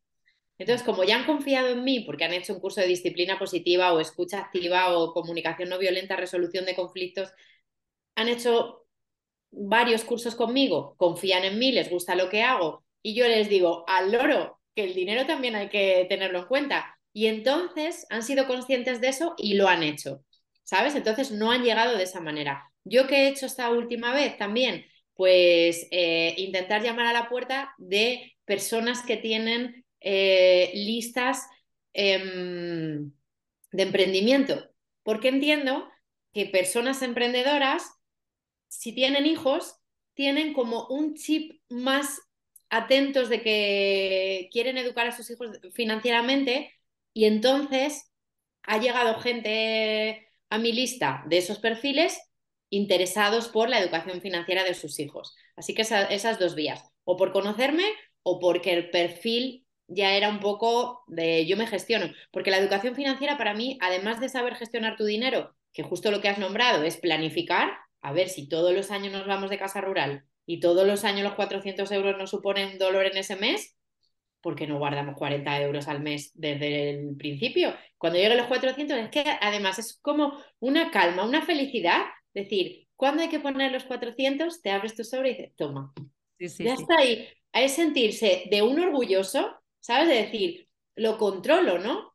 [0.59, 3.93] Entonces, como ya han confiado en mí porque han hecho un curso de disciplina positiva
[3.93, 7.33] o escucha activa o comunicación no violenta, resolución de conflictos,
[8.15, 8.87] han hecho
[9.51, 13.85] varios cursos conmigo, confían en mí, les gusta lo que hago y yo les digo
[13.89, 16.99] al loro que el dinero también hay que tenerlo en cuenta.
[17.13, 20.25] Y entonces han sido conscientes de eso y lo han hecho,
[20.63, 20.95] ¿sabes?
[20.95, 22.70] Entonces no han llegado de esa manera.
[22.85, 24.87] ¿Yo qué he hecho esta última vez también?
[25.15, 31.47] Pues eh, intentar llamar a la puerta de personas que tienen eh, listas
[31.93, 33.13] em,
[33.73, 34.71] de emprendimiento,
[35.03, 35.89] porque entiendo
[36.33, 37.91] que personas emprendedoras,
[38.69, 39.77] si tienen hijos,
[40.15, 42.21] tienen como un chip más
[42.71, 46.73] atentos de que quieren educar a sus hijos financieramente
[47.13, 48.13] y entonces
[48.63, 52.19] ha llegado gente a mi lista de esos perfiles
[52.71, 55.35] interesados por la educación financiera de sus hijos.
[55.57, 57.85] Así que esas dos vías, o por conocerme
[58.23, 62.95] o porque el perfil ya era un poco de yo me gestiono, porque la educación
[62.95, 66.85] financiera para mí, además de saber gestionar tu dinero, que justo lo que has nombrado
[66.85, 70.87] es planificar, a ver si todos los años nos vamos de casa rural y todos
[70.87, 73.77] los años los 400 euros nos suponen dolor en ese mes,
[74.41, 77.75] porque no guardamos 40 euros al mes desde el principio?
[77.99, 82.03] Cuando lleguen los 400, es que además es como una calma, una felicidad
[82.35, 84.63] decir, ¿cuándo hay que poner los 400?
[84.63, 85.93] Te abres tu sobre y dices, toma.
[86.39, 87.29] ya está ahí.
[87.53, 90.09] Es sentirse de un orgulloso, ¿sabes?
[90.09, 92.15] De decir, lo controlo, ¿no?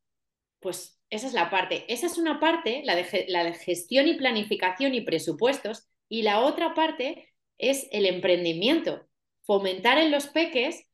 [0.60, 1.86] Pues esa es la parte.
[1.91, 5.88] Esa es una parte, la de, la de gestión y planificación y presupuestos.
[6.10, 9.08] Y la otra parte es el emprendimiento.
[9.43, 10.88] Fomentar en los peques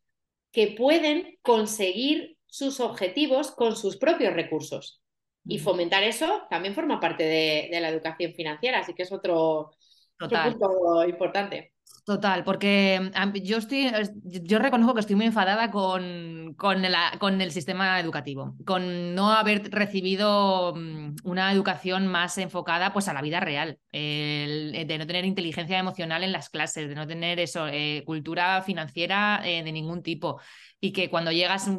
[0.52, 5.01] que pueden conseguir sus objetivos con sus propios recursos.
[5.46, 9.72] Y fomentar eso también forma parte de, la educación financiera, así que es otro,
[10.18, 11.74] punto importante.
[12.04, 13.12] Total, porque
[13.44, 13.92] yo estoy,
[14.24, 16.84] yo reconozco que estoy muy enfadada con, con,
[17.20, 23.14] con, el sistema educativo, con no haber recibido mm, una educación más enfocada pues, a
[23.14, 27.68] la vida real, de no tener inteligencia emocional en las clases, de no tener eso,
[27.68, 30.42] eh, cultura financiera eh, de ningún tipo
[30.82, 31.70] y que cuando llegas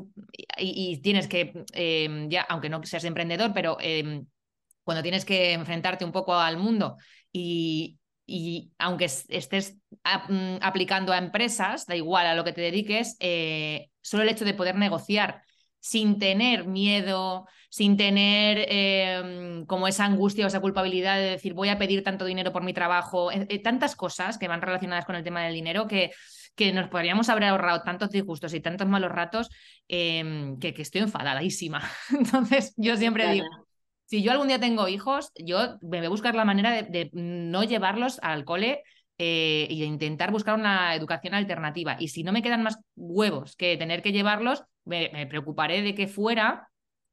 [0.57, 4.27] y, tienes que, em, ya, aunque no seas emprendedor, pero em,
[4.85, 6.97] cuando tienes que enfrentarte un poco al mundo
[7.33, 9.77] y, y aunque estés
[10.29, 14.45] mm, aplicando a empresas, da igual a lo que te dediques, eh, solo el hecho
[14.45, 15.43] de poder negociar
[15.81, 21.71] sin tener miedo, sin tener em, como esa angustia o esa culpabilidad de decir voy
[21.71, 25.17] a pedir tanto dinero por mi trabajo, eh, eh, tantas cosas que van relacionadas con
[25.17, 26.13] el tema del dinero que,
[26.55, 29.49] que nos podríamos haber ahorrado tantos disgustos y tantos malos ratos
[29.89, 31.83] em, que, que, estoy enfadadísima.
[32.11, 33.47] Entonces yo siempre digo,
[34.13, 37.65] si yo algún día tengo hijos, yo me voy a buscar la manera de, no
[37.65, 38.83] llevarlos al cole
[39.17, 41.97] eh, y de intentar buscar una educación alternativa.
[41.99, 46.09] Y si no me quedan más huevos que tener que llevarlos, me, preocuparé de que
[46.09, 46.69] fuera,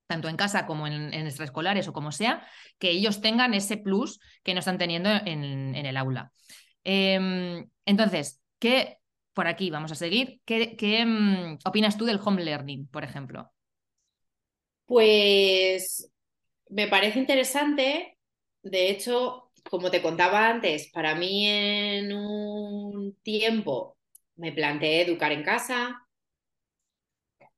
[0.08, 2.46] tanto en casa como en, extraescolares o como sea,
[2.80, 6.34] que ellos tengan ese plus que no están teniendo en, el aula.
[6.84, 8.99] Em, entonces, ¿qué,
[9.40, 13.50] por aquí vamos a seguir, ¿qué, mm, opinas tú del home learning, por ejemplo?
[14.86, 16.12] Pues
[16.68, 18.18] me parece interesante.
[18.64, 23.96] De hecho, como te contaba antes, para mí en un tiempo
[24.36, 26.06] me planteé educar en casa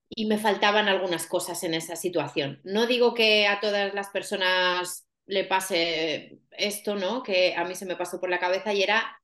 [0.08, 2.62] y me faltaban algunas cosas en esa situación.
[2.64, 7.24] No digo que a todas las personas le pase esto, ¿no?
[7.24, 9.20] Que a mí se me pasó por la cabeza y era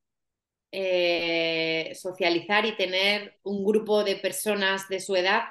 [0.71, 5.43] eh, socializar y tener un grupo de personas de su edad,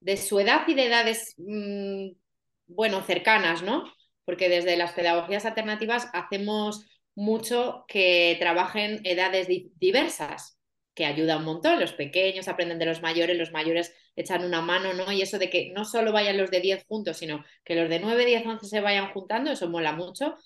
[0.00, 2.10] de su edad y de edades mm,
[2.66, 3.84] bueno, cercanas, ¿no?
[4.24, 9.48] Porque desde las pedagogías alternativas hacemos mucho que trabajen edades
[9.80, 10.58] diversas,
[10.94, 11.80] que ayuda un montón.
[11.80, 15.10] Los pequeños aprenden de los mayores, los mayores echan una mano, ¿no?
[15.12, 18.00] Y eso de que no solo vayan los de 10 juntos, sino que los de
[18.00, 20.36] 9, 10, 11 se vayan juntando, eso mola mucho.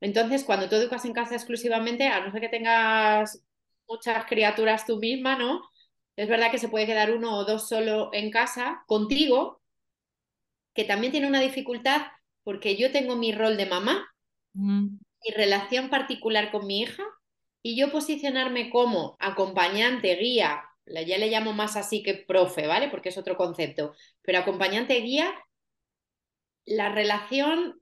[0.00, 3.42] Entonces, cuando tú educas en casa exclusivamente, a no ser que tengas
[3.92, 5.62] muchas criaturas tú misma, ¿no?
[6.16, 9.60] Es verdad que se puede quedar uno o dos solo en casa contigo,
[10.74, 12.02] que también tiene una dificultad
[12.42, 14.08] porque yo tengo mi rol de mamá,
[15.24, 17.04] mi relación particular con mi hija,
[17.62, 22.88] y yo posicionarme como acompañante, guía, ya le llamo más así que profe, ¿vale?
[22.88, 25.32] Porque es otro concepto, pero acompañante, guía,
[26.64, 27.80] la relación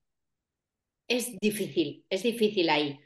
[1.08, 3.00] es difícil, es difícil ahí.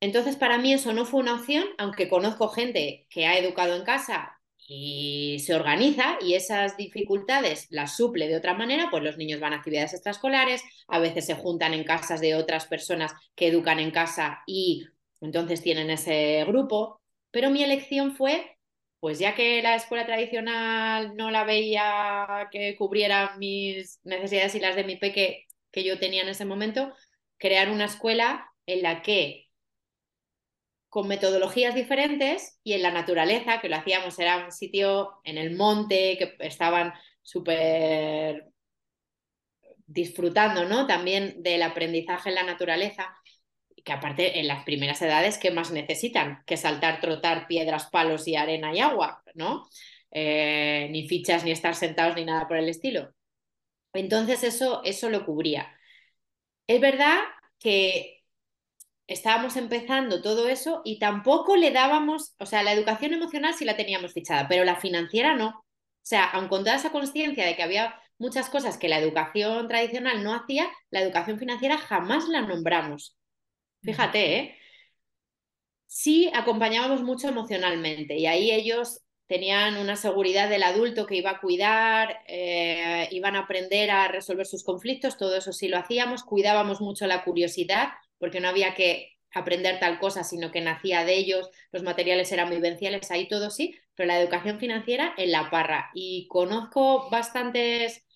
[0.00, 3.84] Entonces, para mí eso no fue una opción, aunque conozco gente que ha educado en
[3.84, 9.40] casa y se organiza y esas dificultades las suple de otra manera, pues los niños
[9.40, 13.78] van a actividades extraescolares, a veces se juntan en casas de otras personas que educan
[13.78, 14.86] en casa y
[15.20, 18.56] entonces tienen ese grupo, pero mi elección fue,
[19.00, 24.76] pues ya que la escuela tradicional no la veía que cubriera mis necesidades y las
[24.76, 26.92] de mi peque que yo tenía en ese momento,
[27.36, 29.43] crear una escuela en la que
[30.94, 35.56] con metodologías diferentes y en la naturaleza, que lo hacíamos, era un sitio en el
[35.56, 38.46] monte, que estaban súper
[39.88, 40.86] disfrutando, ¿no?
[40.86, 43.12] También del aprendizaje en la naturaleza,
[43.84, 46.44] que aparte en las primeras edades, ¿qué más necesitan?
[46.46, 49.68] Que saltar, trotar piedras, palos y arena y agua, ¿no?
[50.12, 53.12] Eh, ni fichas, ni estar sentados, ni nada por el estilo.
[53.94, 55.76] Entonces eso, eso lo cubría.
[56.68, 57.18] Es verdad
[57.58, 58.23] que
[59.06, 63.76] estábamos empezando todo eso y tampoco le dábamos, o sea, la educación emocional sí la
[63.76, 65.48] teníamos fichada, pero la financiera no.
[65.48, 69.68] O sea, aun con toda esa conciencia de que había muchas cosas que la educación
[69.68, 73.16] tradicional no hacía, la educación financiera jamás la nombramos.
[73.82, 74.56] Fíjate, ¿eh?
[75.86, 81.40] Sí acompañábamos mucho emocionalmente y ahí ellos tenían una seguridad del adulto que iba a
[81.40, 86.80] cuidar, eh, iban a aprender a resolver sus conflictos, todo eso sí lo hacíamos, cuidábamos
[86.80, 87.88] mucho la curiosidad
[88.18, 92.50] porque no había que aprender tal cosa, sino que nacía de ellos, los materiales eran
[92.50, 95.90] vivenciales, ahí todo sí, pero la educación financiera en la parra.
[95.94, 98.06] Y conozco bastantes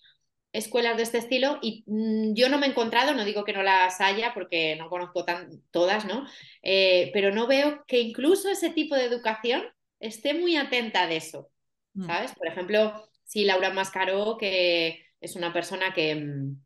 [0.51, 3.61] escuelas de este estilo y mm, yo no me he encontrado, no digo que no
[3.61, 6.25] las haya porque no conozco tan, todas, ¿no?
[6.63, 9.63] Eh, pero no veo que incluso ese tipo de educación
[9.99, 11.51] esté muy atenta de eso,
[11.93, 12.05] mm.
[12.05, 12.33] ¿sabes?
[12.33, 16.61] Por ejemplo, si Laura Mascaró, que es una persona que mm,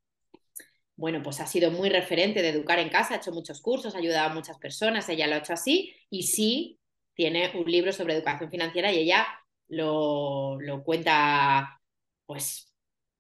[0.96, 3.98] bueno, pues ha sido muy referente de educar en casa, ha hecho muchos cursos, ha
[3.98, 6.80] ayudado a muchas personas, ella lo ha hecho así y sí
[7.16, 9.28] tiene un libro sobre educación financiera y ella
[9.68, 11.82] lo, cuenta,
[12.26, 12.74] pues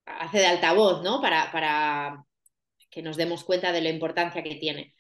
[0.06, 1.22] hace de altavoz, ¿no?
[1.22, 2.26] Para, para
[2.90, 4.94] que nos demos cuenta de la importancia que tiene.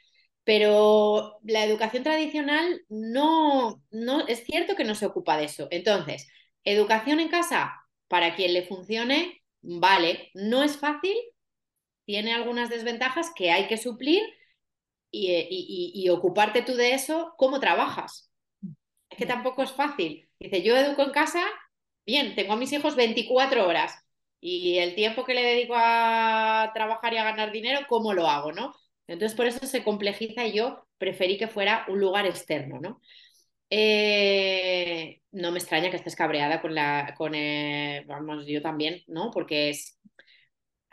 [0.43, 5.67] Pero la educación tradicional no, no, es cierto que no se ocupa de eso.
[5.71, 6.27] Entonces,
[6.63, 7.73] educación en casa,
[8.07, 11.15] para quien le funcione, vale, no es fácil,
[12.05, 14.21] tiene algunas desventajas que hay que suplir
[15.11, 18.31] eh, y, ocuparte tú de eso, ¿cómo trabajas?
[19.09, 20.27] Es que tampoco es fácil.
[20.39, 21.43] Dice, yo educo en casa,
[22.05, 23.95] bien, tengo a mis hijos 24 horas
[24.41, 28.51] y el tiempo que le dedico a trabajar y a ganar dinero, ¿cómo lo hago,
[28.51, 28.73] no?
[29.07, 33.01] Entonces, por eso se complejiza y yo preferí que fuera un lugar externo, ¿no?
[33.69, 39.31] Eh, no me extraña que estés cabreada con la, con, eh, vamos, yo también, ¿no?
[39.31, 39.99] Porque es,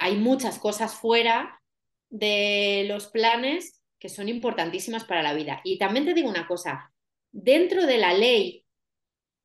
[0.00, 1.62] hay muchas cosas fuera
[2.08, 5.60] de los planes que son importantísimas para la vida.
[5.62, 6.92] Y también te digo una cosa,
[7.30, 8.64] dentro de la ley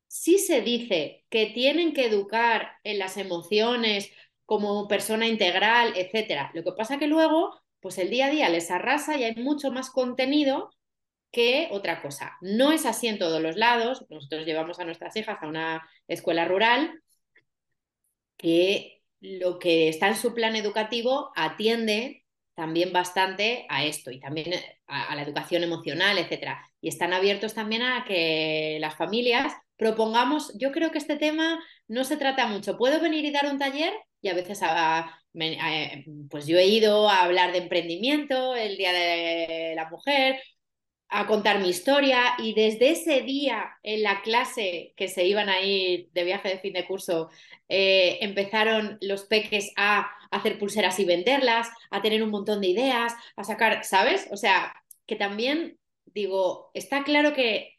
[0.08, 4.10] sí se dice que tienen que educar en las emociones
[4.46, 6.50] como persona integral, etcétera.
[6.54, 9.70] Lo que pasa que luego, pues el día a día les arrasa y hay mucho
[9.70, 10.70] más contenido
[11.32, 12.38] que otra cosa.
[12.40, 14.06] No es así en todos los lados.
[14.08, 17.02] Nosotros llevamos a nuestras hijas a una escuela rural
[18.38, 24.54] que lo que está en su plan educativo atiende también bastante a esto y también
[24.86, 26.64] a, la educación emocional, etcétera.
[26.80, 32.04] Y están abiertos también a que las familias propongamos, yo creo que este tema no
[32.04, 32.78] se trata mucho.
[32.78, 33.92] Puedo venir y dar un taller
[34.22, 34.60] y a veces
[36.30, 40.40] pues yo he ido a hablar de emprendimiento, el Día de la Mujer,
[41.08, 45.60] a contar mi historia y desde ese día en la clase que se iban a
[45.60, 47.30] ir de viaje de fin de curso,
[47.68, 53.14] eh, empezaron los peques a hacer pulseras y venderlas, a tener un montón de ideas,
[53.36, 54.28] a sacar, ¿sabes?
[54.32, 54.74] O sea,
[55.06, 57.78] que también digo, está claro que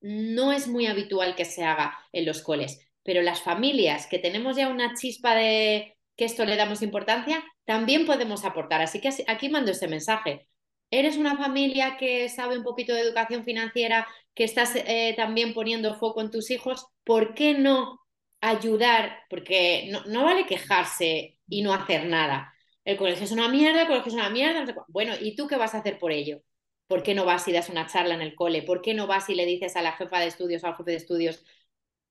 [0.00, 4.56] no es muy habitual que se haga en los coles, pero las familias que tenemos
[4.56, 8.82] ya una chispa de que esto le damos importancia, también podemos aportar.
[8.82, 10.48] Así que aquí mando ese mensaje
[10.90, 15.94] eres una familia que sabe un poquito de educación financiera, que estás eh, también poniendo
[15.96, 18.00] foco en tus hijos, ¿por qué no
[18.40, 19.20] ayudar?
[19.28, 22.52] Porque no, vale quejarse y no hacer nada.
[22.84, 24.64] El colegio es una mierda, el colegio es una mierda.
[24.88, 26.40] bueno, ¿y tú qué vas a hacer por ello?
[26.86, 28.62] ¿Por qué no vas y das una charla en el cole?
[28.62, 30.96] ¿Por qué no vas y le dices a la jefa de estudios al jefe de
[30.96, 31.44] estudios,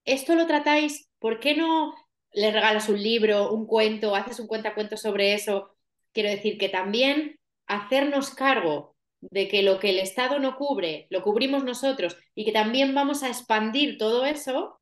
[0.06, 1.10] esto lo tratáis?
[1.20, 1.96] ¿Por qué no
[2.34, 5.76] le regalas un libro, un cuento, haces un cuentacuento sobre eso?
[6.14, 11.24] Quiero decir que también hacernos cargo de que lo que el Estado no cubre, lo
[11.24, 14.80] cubrimos nosotros y que también vamos a expandir todo eso,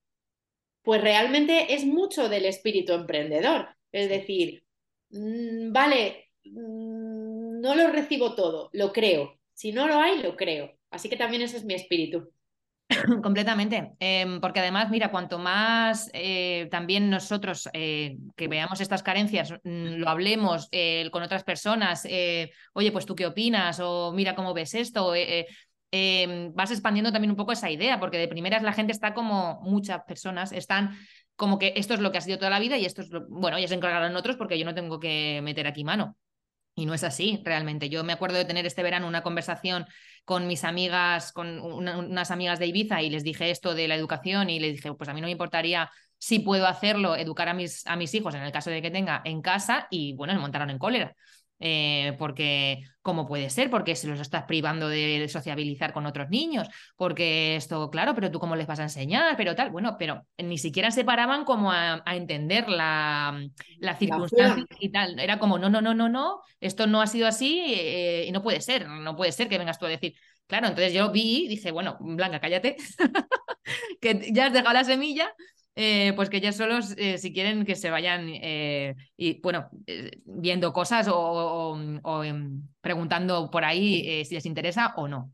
[0.84, 3.70] pues realmente es mucho del espíritu emprendedor.
[3.92, 4.66] Es decir,
[5.10, 9.40] mm, vale, mm, no lo recibo todo, lo creo.
[9.54, 10.78] Si no lo hay, lo creo.
[10.92, 12.32] Así que también ese es mi espíritu.
[13.24, 19.52] Completamente, em, porque además, mira, cuanto más eh, también nosotros eh, que veamos estas carencias,
[19.64, 22.08] mm, lo hablemos eh, con otras personas,
[22.74, 25.14] oye, pues tú qué opinas o mira cómo ves esto,
[25.92, 29.62] em, vas expandiendo también un poco esa idea, porque de primeras la gente está como,
[29.64, 30.96] muchas personas están
[31.36, 33.26] como que esto es lo que ha sido toda la vida y esto es lo,
[33.28, 36.18] bueno, ya se encargarán otros porque yo no tengo que meter aquí mano.
[36.76, 37.90] Y no es así, realmente.
[37.90, 39.86] Yo me acuerdo de tener este verano una conversación
[40.26, 44.50] con mis amigas, con unas amigas de Ibiza y les dije esto de la educación
[44.50, 47.86] y les dije, pues a mí no me importaría si puedo hacerlo, educar a mis,
[47.88, 50.70] a mis hijos en el caso de que tenga en casa y bueno, me montaron
[50.70, 51.16] en cólera.
[51.60, 53.70] Eh, porque, ¿cómo puede ser?
[53.70, 58.40] Porque se los estás privando de sociabilizar con otros niños, porque esto, claro, pero tú
[58.40, 62.04] cómo les vas a enseñar, pero tal, bueno, pero ni siquiera se paraban como a,
[62.08, 63.42] entender la,
[63.80, 65.20] la circunstancia y tal.
[65.20, 68.44] Era como, no, no, no, no, no, esto no ha sido así eh, y no
[68.44, 70.16] puede ser, no puede ser que vengas tú a decir.
[70.48, 72.76] Claro, entonces yo vi y dije, bueno, Blanca, cállate,
[74.02, 75.34] que ya has dejado la semilla,
[75.78, 79.70] eh, pues que ya solo eh, si quieren que se vayan eh, y bueno
[80.24, 81.78] viendo cosas o,
[82.24, 85.32] em, preguntando por ahí si les interesa o no.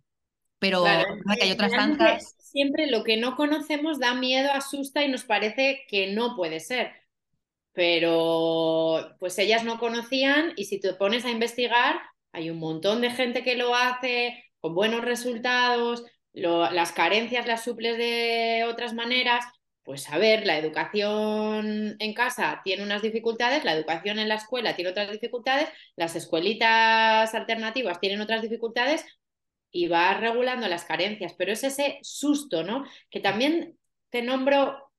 [0.58, 2.36] Pero que hay otras tantas.
[2.40, 6.92] Siempre lo que no conocemos da miedo, asusta y nos parece que no puede ser.
[7.74, 12.00] Pero pues ellas no conocían y si te pones a investigar,
[12.32, 17.98] hay un montón de gente que lo hace con buenos resultados, las carencias las suples
[17.98, 19.46] de otras maneras
[19.84, 24.76] pues a ver, la educación en casa tiene unas dificultades, la educación en la escuela
[24.76, 29.06] tiene otras dificultades, las escuelitas alternativas tienen otras dificultades
[29.72, 32.86] y va regulando las carencias, pero es ese susto, ¿no?
[33.10, 33.78] Que también
[34.10, 34.92] te nombro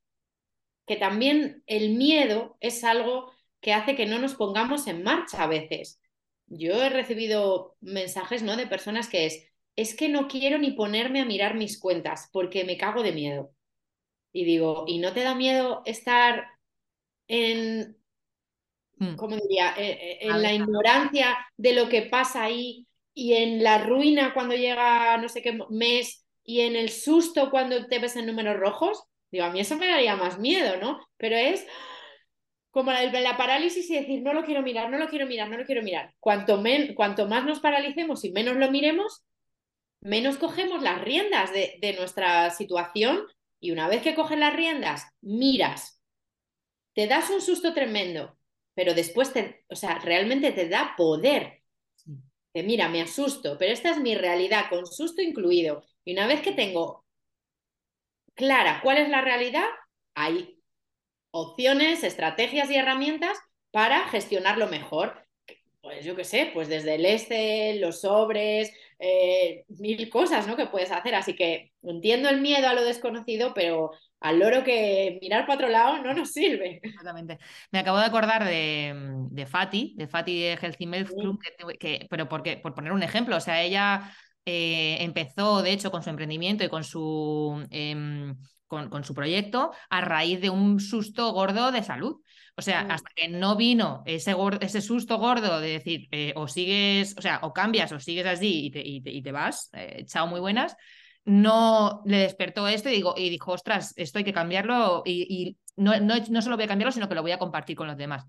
[0.87, 5.47] que también el miedo es algo que hace que no nos pongamos en marcha a
[5.47, 6.01] veces.
[6.47, 8.57] Yo he recibido mensajes, ¿no?
[8.57, 12.65] De personas que es, es que no quiero ni ponerme a mirar mis cuentas porque
[12.65, 13.55] me cago de miedo.
[14.33, 16.47] Y digo, ¿y no te da miedo estar
[17.29, 17.97] en,
[18.97, 19.17] hmm.
[19.17, 19.75] ¿cómo diría?
[19.77, 24.55] E, e, en, la ignorancia de lo que pasa ahí y en la ruina cuando
[24.55, 29.05] llega no sé qué mes y en el susto cuando te ves en números rojos?
[29.31, 31.01] Digo, a mí eso me daría más miedo, ¿no?
[31.17, 31.67] Pero es
[32.71, 35.59] como la, la, parálisis y decir, no lo quiero mirar, no lo quiero mirar, no
[35.59, 36.15] lo quiero mirar.
[36.19, 36.63] Cuanto,
[36.95, 39.23] cuanto más nos paralicemos y menos lo miremos,
[40.01, 43.27] menos cogemos las riendas de, de nuestra situación
[43.63, 46.03] y una vez que coges las riendas, miras,
[46.95, 48.37] te das un susto tremendo,
[48.75, 51.63] pero después, te, o sea, realmente te da poder.
[52.53, 55.85] Que mira, me asusto, pero esta es mi realidad, con susto incluido.
[56.05, 57.07] Y una vez que tengo
[58.35, 59.69] clara cuál es la realidad,
[60.15, 60.61] hay
[61.31, 63.39] opciones, estrategias y herramientas
[63.71, 65.25] para gestionarlo mejor.
[65.81, 68.73] Pues yo qué sé, pues desde el Excel, los sobres,
[69.05, 70.57] eh, mil cosas ¿no?
[70.57, 71.17] que puedes hacer.
[71.17, 73.91] Así que entiendo el miedo a lo desconocido, pero
[74.21, 76.79] al loro que mirar para otro lado no nos sirve.
[76.83, 77.39] Exactamente.
[77.73, 78.95] Me acabo de acordar de,
[79.31, 81.41] de Fati, de Fati de Healthy Milk Club,
[81.81, 84.13] que, pero porque, por poner un ejemplo, o sea, ella
[84.47, 88.37] eh, empezó, de hecho, con su emprendimiento y con su, em,
[88.69, 92.21] con, su proyecto a raíz de un susto gordo de salud.
[92.55, 97.17] O sea, hasta que no vino ese, ese susto gordo de decir, eh, o sigues,
[97.17, 100.39] o sea, o cambias o sigues así y te, y te, vas, eh, chao, muy
[100.39, 100.77] buenas,
[101.25, 105.99] no le despertó esto y, digo, y dijo, ostras, esto hay que cambiarlo y, no,
[106.01, 108.27] no, no, solo voy a cambiarlo, sino que lo voy a compartir con los demás.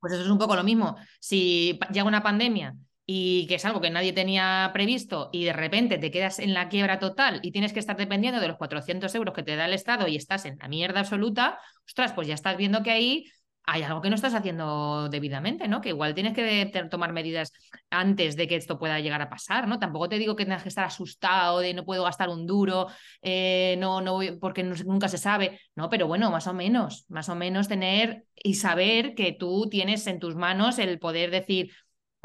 [0.00, 0.96] Pues eso es un poco lo mismo.
[1.20, 2.74] Si llega una pandemia
[3.06, 6.68] y que es algo que nadie tenía previsto y de repente te quedas en la
[6.68, 9.74] quiebra total y tienes que estar dependiendo de los 400 euros que te da el
[9.74, 13.24] Estado y estás en la mierda absoluta, ostras, pues ya estás viendo que ahí
[13.68, 15.80] hay algo que no estás haciendo debidamente, ¿no?
[15.80, 17.52] Que igual tienes que tomar medidas
[17.90, 19.80] antes de que esto pueda llegar a pasar, ¿no?
[19.80, 22.86] Tampoco te digo que tengas que estar asustado de no puedo gastar un duro,
[23.22, 27.34] eh, no, no porque nunca se sabe, no, pero bueno, más o menos, más o
[27.34, 31.72] menos tener y saber que tú tienes en tus manos el poder decir,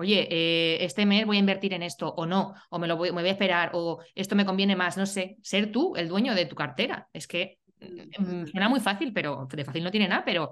[0.02, 3.12] oye, eh, este mes voy a invertir en esto o no, o me lo voy,
[3.12, 6.36] me voy a esperar, o esto me conviene más, no sé, ser tú el dueño
[6.36, 7.08] de tu cartera.
[7.14, 10.52] Es que mm, suena muy fácil, pero de fácil no tiene nada, pero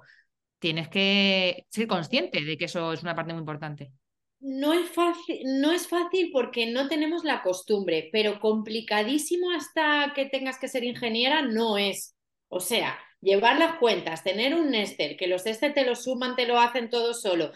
[0.59, 3.91] tienes que ser consciente de que eso es una parte muy importante.
[4.39, 10.25] No es fácil, no es fácil porque no tenemos la costumbre, pero complicadísimo hasta que
[10.25, 12.15] tengas que ser ingeniera no es.
[12.47, 16.47] O sea, llevar las cuentas, tener un Nester, que los Nester te lo suman, te
[16.47, 17.51] lo hacen todo solo,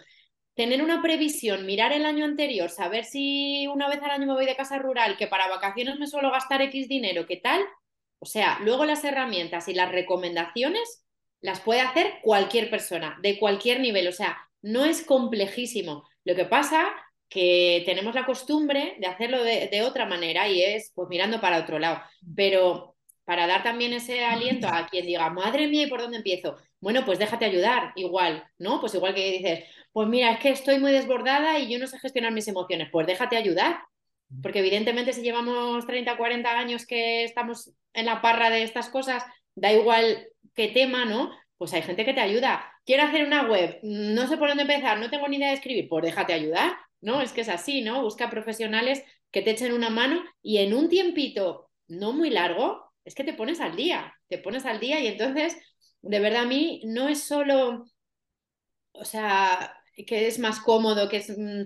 [0.54, 4.46] tener una previsión, mirar el año anterior, saber si una vez al año me voy
[4.46, 7.62] de casa rural, que para vacaciones me suelo gastar X dinero, ¿qué tal?
[8.20, 11.04] O sea, luego las herramientas y las recomendaciones
[11.40, 16.04] las puede hacer cualquier persona, de cualquier nivel, o sea, no es complejísimo.
[16.24, 16.90] Lo que pasa
[17.28, 21.78] que tenemos la costumbre de hacerlo de, otra manera y es pues mirando para otro
[21.78, 22.00] lado.
[22.34, 26.56] Pero para dar también ese aliento a quien diga, madre mía, ¿y por dónde empiezo?
[26.80, 28.80] Bueno, pues déjate ayudar, igual, ¿no?
[28.80, 29.64] Pues igual que dices,
[29.94, 33.06] pues mira, es que estoy muy desbordada y yo no sé gestionar mis emociones, pues
[33.06, 33.78] déjate ayudar.
[34.42, 39.22] Porque evidentemente si llevamos 30, 40 años que estamos en la parra de estas cosas,
[39.54, 40.26] da igual
[40.56, 41.30] qué tema, ¿no?
[41.58, 42.68] Pues hay gente que te ayuda.
[42.84, 45.88] Quiero hacer una web, no sé por dónde empezar, no tengo ni idea de escribir,
[45.88, 47.20] pues déjate ayudar, ¿no?
[47.20, 48.02] Es que es así, ¿no?
[48.02, 53.14] Busca profesionales que te echen una mano y en un tiempito no muy largo, es
[53.14, 55.56] que te pones al día, te pones al día y entonces,
[56.02, 57.84] de verdad, a mí no es solo,
[58.92, 61.62] o sea, que es más cómodo, que es, mm,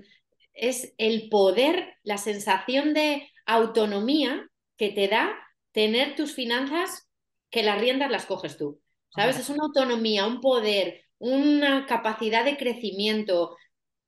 [0.54, 5.34] es el poder, la sensación de autonomía que te da
[5.72, 7.08] tener tus finanzas
[7.50, 8.80] que las riendas las coges tú.
[9.14, 9.38] ¿Sabes?
[9.38, 13.56] Es una autonomía, un poder, una capacidad de crecimiento,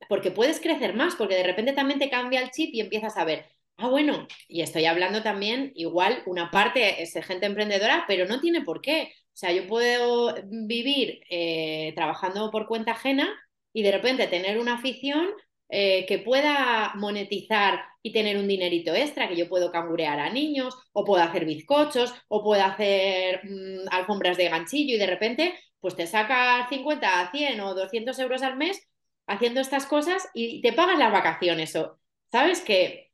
[0.08, 3.24] porque puedes crecer más, porque de repente también te cambia el chip y empiezas a
[3.24, 3.46] ver,
[3.78, 8.62] ah, bueno, y estoy hablando también, igual una parte es gente emprendedora, pero no tiene
[8.62, 9.12] por qué.
[9.32, 13.28] O sea, yo puedo vivir eh, trabajando por cuenta ajena
[13.72, 15.28] y de repente tener una afición
[15.68, 20.76] eh, que pueda monetizar y tener un dinerito extra, que yo puedo cangurear a niños,
[20.92, 25.96] o puedo hacer bizcochos, o puedo hacer mm, alfombras de ganchillo y de repente pues
[25.96, 28.86] te saca 50, 100 o 200 euros al mes
[29.26, 31.74] haciendo estas cosas y te pagan las vacaciones.
[31.76, 31.98] O,
[32.30, 33.10] ¿Sabes que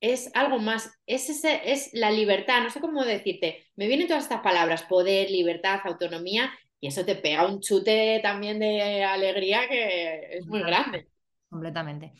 [0.00, 4.24] es algo más, es, ese, es la libertad, no sé cómo decirte, me vienen todas
[4.24, 6.52] estas palabras, poder, libertad, autonomía,
[6.84, 11.08] y eso te pega un chute también de alegría que es muy grande
[11.48, 12.12] completamente.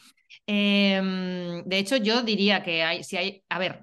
[0.47, 3.81] Em, de hecho, yo diría que hay, si hay, a ver,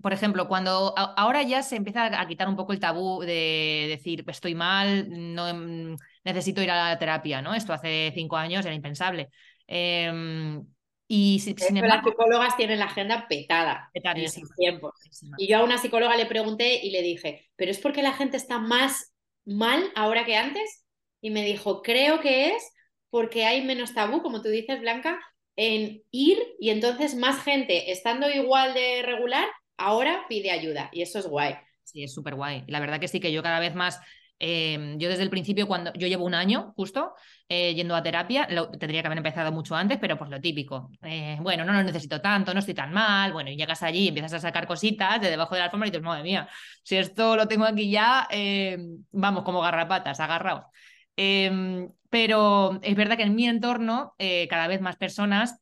[0.00, 4.24] por ejemplo, cuando ahora ya se empieza a quitar un poco el tabú de decir
[4.28, 7.52] estoy mal, no em, necesito ir a la terapia, ¿no?
[7.52, 9.28] Esto hace cinco años era impensable.
[9.66, 10.64] Em,
[11.08, 14.92] y sin embargo, las psicólogas tienen la agenda petada en esos tiempos.
[15.36, 18.36] Y yo a una psicóloga le pregunté y le dije, ¿pero es porque la gente
[18.36, 19.11] está más
[19.44, 20.84] mal ahora que antes?
[21.20, 22.72] Y me dijo, creo que es
[23.10, 25.20] porque hay menos tabú, como tú dices, Blanca,
[25.56, 31.18] en ir y entonces más gente, estando igual de regular, ahora pide ayuda y eso
[31.18, 31.54] es guay.
[31.84, 32.64] Sí, es súper guay.
[32.68, 34.00] La verdad que sí, que yo cada vez más,
[34.42, 37.14] em, yo desde el principio, cuando yo llevo un año justo
[37.48, 40.90] eh, yendo a terapia, lo, tendría que haber empezado mucho antes, pero pues lo típico.
[41.02, 43.32] Eh, bueno, no lo necesito tanto, no estoy tan mal.
[43.32, 45.90] Bueno, y llegas allí y empiezas a sacar cositas de debajo de la alfombra y
[45.90, 46.48] dices, madre mía,
[46.82, 50.64] si esto lo tengo aquí ya, em, vamos, como garrapatas, agarraos.
[51.16, 55.61] Em, Pero es verdad que en mi entorno eh, cada vez más personas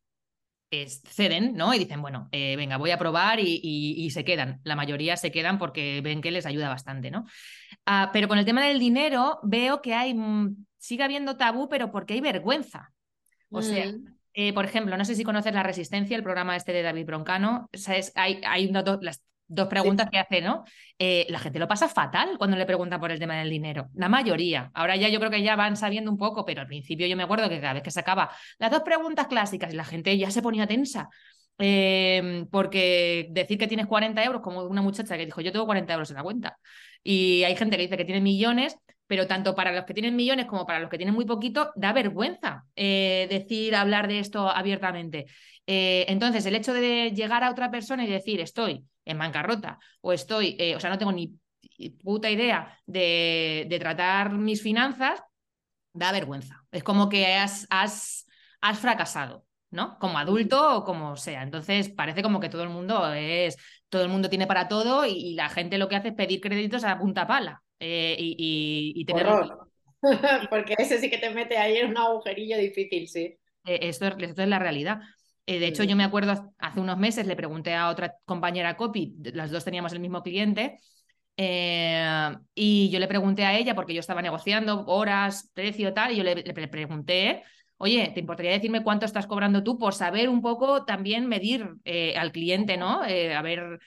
[0.71, 1.75] ceden, ¿no?
[1.75, 4.61] Y dicen, bueno, eh, venga, voy a probar y, se quedan.
[4.65, 7.27] La mayoría se quedan porque ven que les ayuda bastante, ¿no?
[7.87, 11.91] Ah, pero con el tema del dinero veo que hay, mm, sigue habiendo tabú, pero
[11.91, 12.93] porque hay vergüenza.
[13.51, 14.17] O sea, mm.
[14.35, 17.69] eh, por ejemplo, no sé si conoces La Resistencia, el programa este de David Broncano.
[17.73, 18.13] ¿Sabes?
[18.15, 20.65] Hay, hay una, las dos preguntas que hace, ¿no?
[20.99, 23.89] Eh, la gente lo pasa fatal cuando le pregunta por el tema del dinero.
[23.95, 24.71] La mayoría.
[24.75, 27.25] Ahora ya yo creo que ya van sabiendo un poco, pero al principio yo me
[27.25, 30.41] acuerdo que cada vez que sacaba las dos preguntas clásicas y la gente ya se
[30.41, 31.09] ponía tensa.
[31.59, 35.93] Em, porque decir que tienes 40 euros, como una muchacha que dijo, yo tengo 40
[35.93, 36.59] euros en la cuenta.
[37.03, 38.77] Y hay gente que dice que tiene millones,
[39.11, 41.93] pero tanto para los que tienen millones como para los que tienen muy poquito, da
[41.93, 45.27] vergüenza eh, decir, hablar de esto abiertamente.
[45.67, 50.13] Eh, entonces, el hecho de llegar a otra persona y decir, estoy en bancarrota o
[50.13, 51.35] estoy, eh, o sea, no tengo ni
[52.05, 55.21] puta idea de, tratar mis finanzas,
[55.93, 56.65] da vergüenza.
[56.71, 58.29] Es como que has, has,
[58.61, 59.45] has fracasado.
[59.73, 59.99] ¿no?
[59.99, 61.43] Como adulto o como sea.
[61.43, 63.57] Entonces parece como que todo el mundo es,
[63.89, 66.85] todo el mundo tiene para todo y, la gente lo que hace es pedir créditos
[66.85, 69.27] a punta pala eh, y, y, tener...
[70.51, 73.39] Porque ese sí que te mete ahí en un agujerillo difícil, sí.
[73.65, 75.01] esto, esto, es la realidad.
[75.47, 79.17] Eh, de hecho, yo me acuerdo hace unos meses, le pregunté a otra compañera copy,
[79.33, 80.79] las dos teníamos el mismo cliente,
[81.37, 86.17] eh, y yo le pregunté a ella, porque yo estaba negociando horas, precio, tal, y
[86.17, 87.43] yo le, pregunté,
[87.79, 92.17] oye, ¿te importaría decirme cuánto estás cobrando tú por saber un poco también medir eh,
[92.17, 93.01] al cliente, ¿no?
[93.03, 93.81] a ver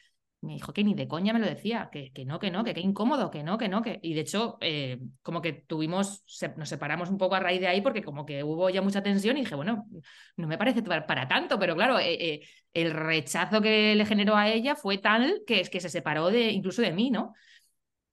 [0.44, 2.74] me dijo que ni de coña me lo decía, que, que no, que no, que
[2.74, 4.00] qué incómodo, que no, que no, que...
[4.02, 6.26] Y de hecho, eh, como que tuvimos,
[6.58, 9.38] nos separamos un poco a raíz de ahí porque como que hubo ya mucha tensión
[9.38, 9.88] y dije, bueno,
[10.36, 12.42] no me parece para, tanto, pero claro, eh, eh,
[12.74, 16.52] el rechazo que le generó a ella fue tal que es que se separó de,
[16.52, 17.34] incluso de mí, ¿no?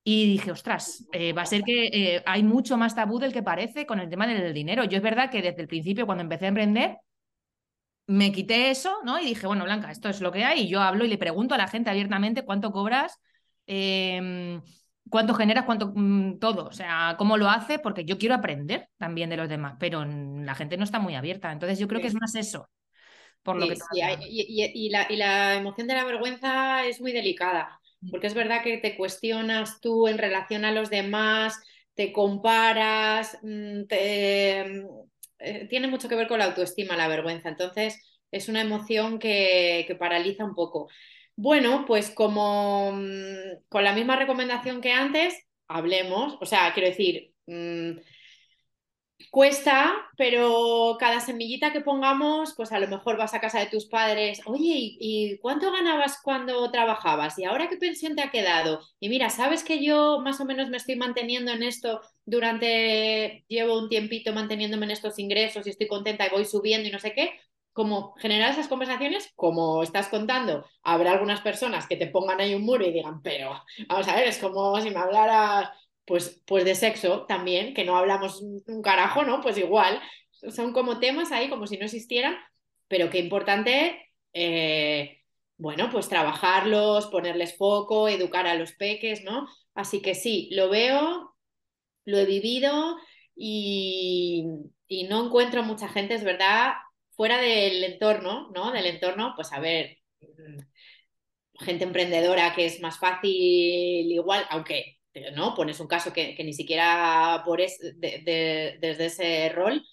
[0.05, 1.07] Y dije, ostras,
[1.37, 4.55] va a ser que hay mucho más tabú del que parece con el tema del
[4.55, 4.85] dinero.
[4.85, 6.97] Yo es verdad que desde el principio, cuando empecé a emprender,
[8.11, 9.21] me quité eso, ¿no?
[9.21, 10.63] Y dije, bueno, Blanca, esto es lo que hay.
[10.63, 13.21] Y yo hablo y le pregunto a la gente abiertamente cuánto cobras,
[13.69, 14.61] em,
[15.09, 16.67] cuánto generas, cuánto mm, todo.
[16.67, 20.57] O sea, cómo lo hace, porque yo quiero aprender también de los demás, pero la
[20.57, 21.53] gente no está muy abierta.
[21.53, 22.69] Entonces yo creo que es más eso.
[23.45, 23.79] Por lo que
[24.29, 27.81] y, la, y la emoción de la vergüenza es muy delicada,
[28.11, 31.63] porque es verdad que te cuestionas tú en relación a los demás,
[31.95, 34.85] te comparas, mm, te,
[35.41, 37.49] eh, tiene mucho que ver con la autoestima, la vergüenza.
[37.49, 40.89] Entonces, es una emoción que, paraliza un poco.
[41.37, 45.35] Bueno, pues como mm, con la misma recomendación que antes,
[45.69, 46.39] hablemos.
[46.41, 47.93] O sea, quiero decir, mm,
[49.29, 53.87] Cuesta, pero cada semillita que pongamos, pues a lo mejor vas a casa de tus
[53.87, 57.39] padres, oye, ¿y, cuánto ganabas cuando trabajabas?
[57.39, 58.81] ¿Y ahora qué pensión te ha quedado?
[58.99, 63.79] Y mira, ¿sabes que yo más o menos me estoy manteniendo en esto durante, llevo
[63.79, 67.13] un tiempito manteniéndome en estos ingresos y estoy contenta y voy subiendo y no sé
[67.13, 67.39] qué?
[67.73, 72.63] Como generar esas conversaciones, como estás contando, habrá algunas personas que te pongan ahí un
[72.63, 75.71] muro y digan, pero vamos a ver, es como si me hablaras
[76.07, 79.41] pues, pues de sexo también, que no hablamos un carajo, ¿no?
[79.41, 80.01] Pues igual,
[80.49, 82.37] son como temas ahí como si no existieran,
[82.89, 85.23] pero qué importante, eh,
[85.57, 89.47] bueno, pues trabajarlos, ponerles foco, educar a los peques, ¿no?
[89.75, 91.37] Así que sí, lo veo,
[92.05, 92.97] lo he vivido
[93.37, 94.47] y,
[94.89, 96.75] y no encuentro mucha gente, es verdad,
[97.11, 98.73] fuera del entorno, ¿no?
[98.73, 100.61] Del entorno, pues a ver, mm,
[101.65, 103.31] gente emprendedora que es más fácil
[104.11, 105.00] igual, aunque
[105.35, 105.55] ¿no?
[105.55, 109.85] Pones un caso que, ni siquiera por desde ese rol,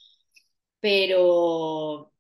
[0.80, 2.12] pero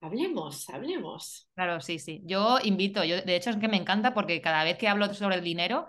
[0.00, 1.48] hablemos, hablemos.
[1.54, 2.22] Claro, sí, sí.
[2.24, 5.36] Yo invito, yo de hecho es que me encanta porque cada vez que hablo sobre
[5.36, 5.86] el dinero,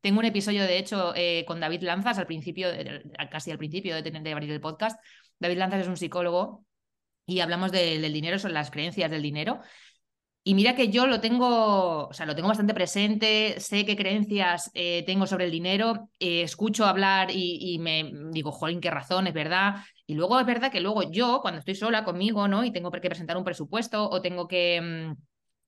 [0.00, 2.68] tengo un episodio, de hecho, eh, con David Lanzas al principio,
[3.30, 4.98] casi al principio de, de abrir el podcast.
[5.38, 6.64] David Lanzas es un psicólogo
[7.26, 9.60] y hablamos del dinero, son las creencias del dinero.
[10.42, 14.70] Y mira que yo lo tengo, o sea, lo tengo bastante presente, sé qué creencias
[14.72, 19.34] eh, tengo sobre el dinero, eh, escucho hablar y, me digo, jolín, qué razón, es
[19.34, 19.76] verdad.
[20.06, 22.64] Y luego es verdad que luego yo, cuando estoy sola conmigo, ¿no?
[22.64, 25.16] Y tengo que presentar un presupuesto o tengo que, mm,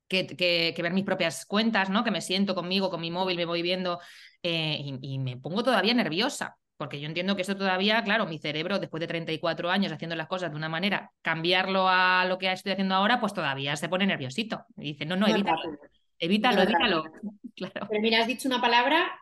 [0.09, 2.03] que, ver mis propias cuentas, ¿no?
[2.03, 4.01] Que me siento conmigo, con mi móvil, me voy viendo
[4.43, 6.57] eh, y, y me pongo todavía nerviosa.
[6.83, 10.27] Porque yo entiendo que eso todavía, claro, mi cerebro, después de 34 años haciendo las
[10.27, 14.05] cosas de una manera, cambiarlo a lo que estoy haciendo ahora, pues todavía se pone
[14.05, 14.67] nerviosito.
[14.77, 15.79] Y dice, no, no, evítalo.
[16.19, 17.05] Evítalo, evítalo.
[17.55, 17.87] Claro.
[17.89, 19.13] Pero mira, has dicho una palabra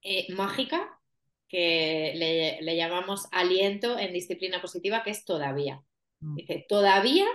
[0.00, 0.98] eh, mágica
[1.48, 5.82] que le, llamamos aliento en disciplina positiva, que es todavía.
[6.20, 6.36] Mm.
[6.36, 7.26] Dice, todavía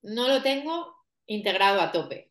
[0.00, 0.94] no lo tengo
[1.26, 2.30] integrado a tope.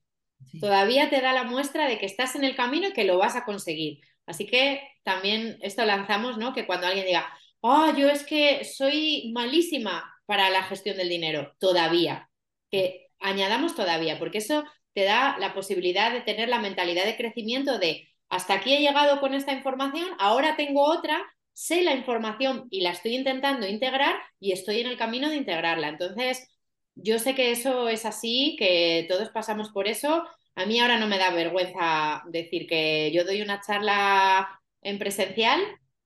[0.59, 3.35] Todavía te da la muestra de que estás en el camino y que lo vas
[3.35, 3.99] a conseguir.
[4.25, 6.53] Así que también esto lanzamos, ¿no?
[6.53, 11.53] Que cuando alguien diga, oh, yo es que soy malísima para la gestión del dinero,
[11.59, 12.29] todavía.
[12.71, 14.63] Que añadamos todavía, porque eso
[14.93, 19.19] te da la posibilidad de tener la mentalidad de crecimiento de hasta aquí he llegado
[19.19, 21.23] con esta información, ahora tengo otra,
[21.53, 25.89] sé la información y la estoy intentando integrar y estoy en el camino de integrarla.
[25.89, 26.47] Entonces,
[26.95, 30.23] yo sé que eso es así, que todos pasamos por eso.
[30.55, 35.61] A mí ahora no me da vergüenza decir que yo doy una charla en presencial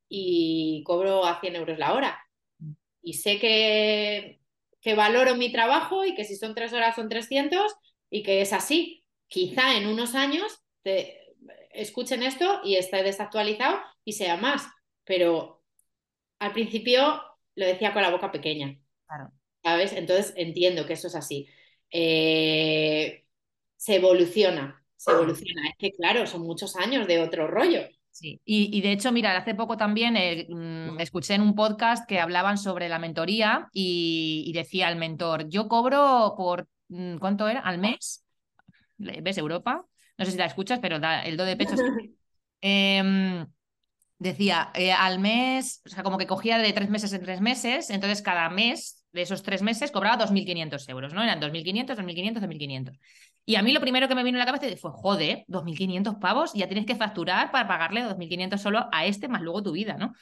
[0.07, 2.19] y cobro a 100 euros la hora.
[3.01, 4.41] Y sé que,
[4.81, 7.75] que valoro mi trabajo y que si son tres horas son 300
[8.09, 9.05] y que es así.
[9.27, 11.35] Quizá en unos años te
[11.71, 14.67] escuchen esto y esté desactualizado y sea más.
[15.03, 15.63] Pero
[16.39, 17.21] al principio
[17.55, 18.79] lo decía con la boca pequeña.
[19.07, 19.31] Claro.
[19.63, 19.93] ¿Sabes?
[19.93, 21.47] Entonces entiendo que eso es así.
[21.91, 23.25] Eh,
[23.79, 25.69] se evoluciona, se evoluciona.
[25.69, 27.87] Es que, claro, son muchos años de otro rollo.
[28.11, 32.19] Sí, y, de hecho, mira, hace poco también eh, mm, escuché en un podcast que
[32.19, 37.61] hablaban sobre la mentoría y, decía el mentor, yo cobro por, mm, ¿cuánto era?
[37.61, 38.25] ¿Al mes?
[38.97, 39.85] ¿Ves Europa?
[40.17, 41.75] No sé si la escuchas, pero da, el do de pecho.
[42.61, 43.45] eh,
[44.17, 47.89] decía, eh, al mes, o sea, como que cogía de tres meses en tres meses,
[47.89, 51.23] entonces cada mes de esos tres meses cobraba 2.500 euros, ¿no?
[51.23, 52.99] Eran 2.500, 2.500, 2.500.
[53.45, 56.53] Y a mí lo primero que me vino a la cabeza fue, joder, 2.500 pavos,
[56.53, 60.13] ya tienes que facturar para pagarle 2.500 solo a este más luego tu vida, ¿no?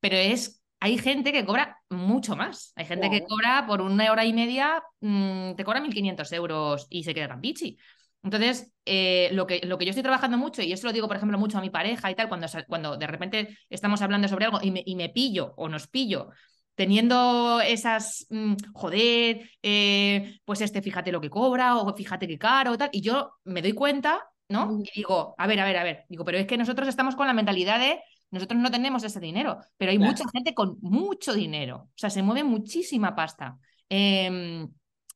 [0.00, 2.72] Pero es, hay gente que cobra mucho más.
[2.76, 7.04] Hay gente que cobra por una hora y media, mm, te cobra 1.500 euros y
[7.04, 7.78] se queda tan pichi.
[8.22, 11.16] Entonces, eh, lo, que, lo que yo estoy trabajando mucho, y eso lo digo, por
[11.16, 14.60] ejemplo, mucho a mi pareja y tal, cuando, cuando de repente estamos hablando sobre algo
[14.62, 16.30] y me, y me pillo o nos pillo
[16.74, 22.76] teniendo esas, mm, joder, eh, pues este fíjate lo que cobra o fíjate qué caro,
[22.76, 24.78] tal, y yo me doy cuenta, ¿no?
[24.82, 27.26] Y digo, a ver, a ver, a ver, digo, pero es que nosotros estamos con
[27.26, 28.00] la mentalidad de,
[28.30, 32.22] nosotros no tenemos ese dinero, pero hay mucha gente con mucho dinero, o sea, se
[32.22, 33.58] mueve muchísima pasta.
[33.88, 34.68] Em,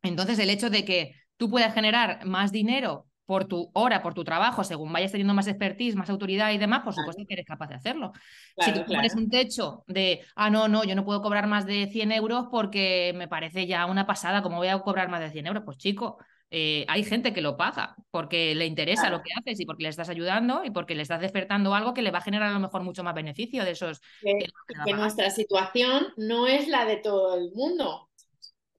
[0.03, 4.25] entonces, el hecho de que tú puedas generar más dinero por tu hora, por tu
[4.25, 7.67] trabajo, según vayas teniendo más expertise, más autoridad y demás, por supuesto que eres capaz
[7.67, 8.13] de hacerlo.
[8.59, 11.89] si tú pones un techo de, ah, no, no, yo no puedo cobrar más de
[11.89, 15.47] 100 euros porque me parece ya una pasada, ¿cómo voy a cobrar más de 100
[15.47, 15.63] euros?
[15.67, 16.17] Pues chico,
[16.51, 19.91] eh, hay gente que lo paga porque le interesa lo que haces y porque le
[19.91, 22.61] estás ayudando y porque le estás despertando algo que le va a generar a lo
[22.61, 24.01] mejor mucho más beneficio de esos.
[24.23, 28.09] que nuestra situación no es la de todo el mundo.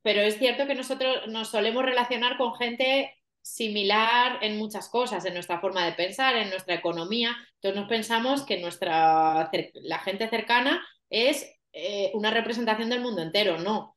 [0.01, 5.33] Pero es cierto que nosotros nos solemos relacionar con gente similar en muchas cosas, en
[5.33, 7.35] nuestra forma de pensar, en nuestra economía.
[7.55, 13.57] Entonces nos pensamos que nuestra, la gente cercana es eh, una representación del mundo entero,
[13.57, 13.95] no.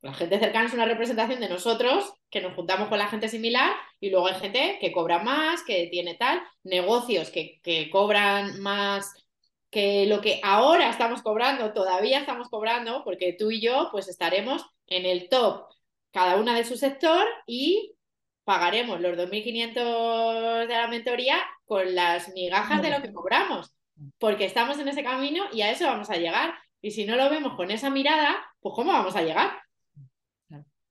[0.00, 3.72] La gente cercana es una representación de nosotros, que nos juntamos con la gente similar,
[4.00, 9.12] y luego hay gente que cobra más, que tiene tal, negocios que, que cobran más
[9.70, 14.62] que lo que ahora estamos cobrando, todavía estamos cobrando, porque tú y yo pues estaremos
[14.86, 15.64] en el top,
[16.12, 17.94] cada una de su sector, y
[18.44, 23.74] pagaremos los 2.500 de la mentoría con las migajas de lo que cobramos,
[24.18, 26.54] porque estamos en ese camino y a eso vamos a llegar.
[26.80, 29.62] Y si no lo vemos con esa mirada, pues ¿cómo vamos a llegar?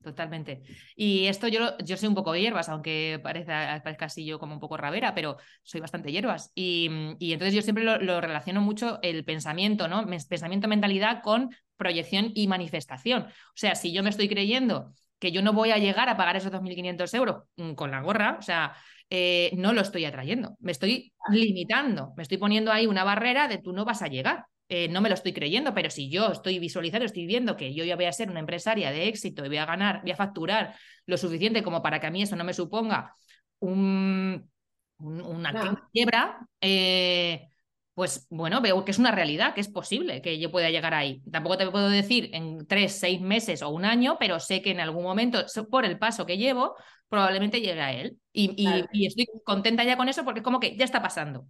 [0.02, 0.64] Totalmente.
[0.96, 4.60] Y esto yo, yo soy un poco hierbas, aunque parezca, parezca así yo como un
[4.60, 6.52] poco rabera, pero soy bastante hierbas.
[6.56, 6.88] Y,
[7.20, 10.06] entonces yo siempre lo, lo, relaciono mucho el pensamiento, ¿no?
[10.28, 13.24] Pensamiento, mentalidad con proyección y manifestación.
[13.24, 14.92] O sea, si yo me estoy creyendo
[15.22, 18.38] que yo no voy a llegar a pagar esos 2.500 euros mm, con la gorra,
[18.40, 18.74] o sea,
[19.08, 23.60] eh, no lo estoy atrayendo, me estoy limitando, me estoy poniendo ahí una barrera de
[23.60, 24.46] tú no vas a llegar.
[24.68, 27.84] Eh, no me lo estoy creyendo, pero si yo estoy visualizando, estoy viendo que yo
[27.84, 30.76] ya voy a ser una empresaria de éxito y voy a ganar, voy a facturar
[31.06, 33.14] lo suficiente como para que a mí eso no me suponga
[33.60, 34.50] un,
[34.98, 37.50] una quiebra, eh,
[37.94, 41.22] pues bueno, veo que es una realidad, que es posible que yo pueda llegar ahí.
[41.30, 44.80] Tampoco te puedo decir en tres, seis meses o un año, pero sé que en
[44.80, 46.76] algún momento, por el paso que llevo,
[47.10, 48.18] probablemente llegue a él.
[48.32, 48.66] Y,
[49.06, 51.48] estoy contenta ya con eso porque es como que ya está pasando.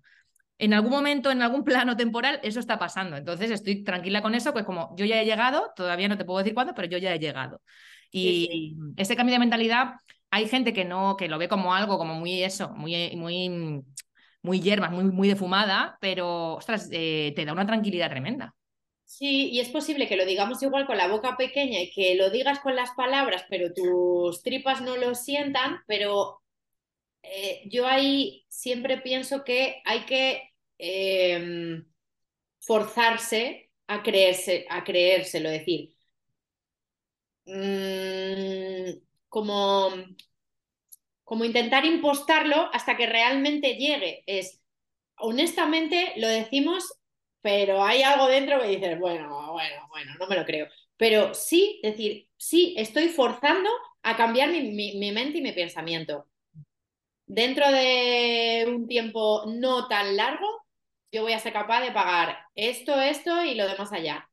[0.58, 3.18] En algún momento, en algún plano temporal, eso está pasando.
[3.18, 6.40] Entonces estoy tranquila con eso, pues como yo ya he llegado, todavía no te puedo
[6.40, 7.62] decir cuándo, pero yo ya he llegado.
[8.12, 9.94] Y ese cambio de mentalidad,
[10.32, 13.84] hay gente que no, que lo ve como algo como muy eso, muy, muy
[14.44, 18.56] muy hierbas, muy, muy defumada, pero ostras, eh, te da una tranquilidad tremenda.
[19.06, 22.30] Sí, y es posible que lo digamos igual con la boca pequeña y que lo
[22.30, 26.42] digas con las palabras, pero tus tripas no lo sientan, pero
[27.24, 31.86] eh, yo ahí siempre pienso que hay que em,
[32.62, 35.96] forzarse a creerse, a creérselo, decir,
[37.46, 39.90] mm, como
[41.32, 44.22] como intentar impostarlo hasta que realmente llegue.
[44.26, 44.60] Es,
[45.18, 47.00] honestamente, lo decimos,
[47.40, 50.68] pero hay algo dentro que dices, bueno, bueno, bueno, no me lo creo.
[50.98, 53.70] Pero sí, decir, sí, estoy forzando
[54.04, 56.28] a cambiar mi, mente y mi pensamiento.
[57.26, 60.66] Dentro de un tiempo no tan largo,
[61.14, 64.30] yo voy a ser capaz de pagar esto, esto y lo demás allá.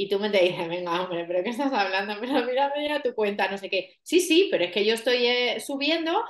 [0.00, 2.14] Y tú me te dices, venga, hombre, ¿pero qué estás hablando?
[2.20, 3.98] Pero mírame ya tu cuenta, no sé qué.
[4.04, 6.22] Sí, sí, pero es que yo estoy eh, subiendo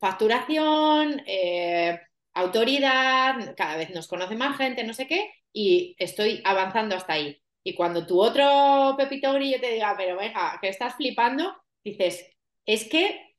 [0.00, 2.00] facturación, eh,
[2.34, 7.40] autoridad, cada vez nos conoce más gente, no sé qué, y estoy avanzando hasta ahí.
[7.62, 12.26] Y cuando tu otro Pepito Grillo te diga, pero venga, que estás flipando, dices,
[12.66, 13.36] es que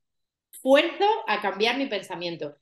[0.52, 2.56] esfuerzo a cambiar mi pensamiento.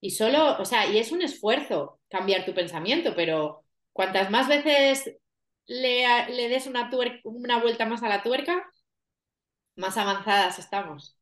[0.00, 5.16] Y solo, o sea, y es un esfuerzo cambiar tu pensamiento, pero cuantas más veces
[5.66, 6.90] le, le des una,
[7.24, 8.64] una vuelta más a la tuerca,
[9.76, 11.18] más avanzadas estamos.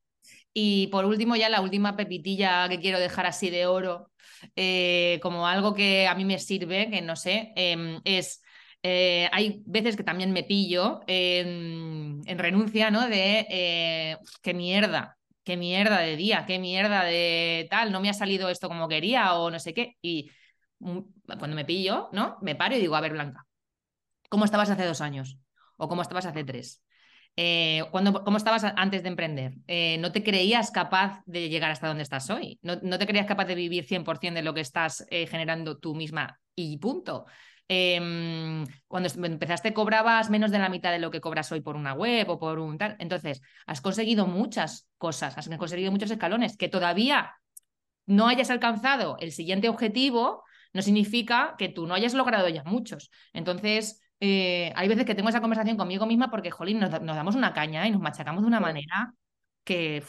[0.52, 4.10] Y por último, ya la última pepitilla que quiero dejar así de oro,
[4.56, 8.42] eh, como algo que a mí me sirve, que no sé, em, es,
[8.82, 13.08] eh, hay veces que también me pillo en, renuncia, ¿no?
[13.08, 18.14] De eh, qué mierda, qué mierda de día, qué mierda de tal, no me ha
[18.14, 19.96] salido esto como quería o no sé qué.
[20.02, 20.30] Y
[20.80, 20.98] mm,
[21.38, 22.38] cuando me pillo, ¿no?
[22.42, 23.46] Me paro y digo, a ver, Blanca,
[24.30, 25.36] ¿cómo estabas hace dos años?
[25.76, 26.82] ¿O cómo estabas hace tres?
[27.36, 29.54] Eh, cuando, ¿Cómo estabas antes de emprender?
[29.66, 32.58] Eh, ¿No te creías capaz de llegar hasta donde estás hoy?
[32.62, 36.40] ¿No, te creías capaz de vivir 100% de lo que estás eh, generando tú misma
[36.54, 37.26] y punto?
[37.68, 41.92] Em, cuando empezaste cobrabas menos de la mitad de lo que cobras hoy por una
[41.94, 42.96] web o por un tal.
[42.98, 47.36] Entonces, has conseguido muchas cosas, has conseguido muchos escalones que todavía
[48.06, 53.10] no hayas alcanzado el siguiente objetivo, no significa que tú no hayas logrado ya muchos.
[53.32, 57.54] Entonces, eh, hay veces que tengo esa conversación conmigo misma porque, jolín, nos, damos una
[57.54, 59.14] caña y nos machacamos de una manera
[59.64, 60.02] que...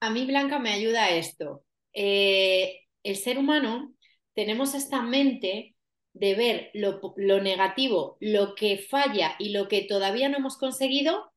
[0.00, 1.64] A mí, Blanca, me ayuda esto.
[1.94, 3.94] Eh, el ser humano
[4.34, 5.74] tenemos esta mente
[6.12, 11.32] de ver lo, lo, negativo, lo que falla y lo que todavía no hemos conseguido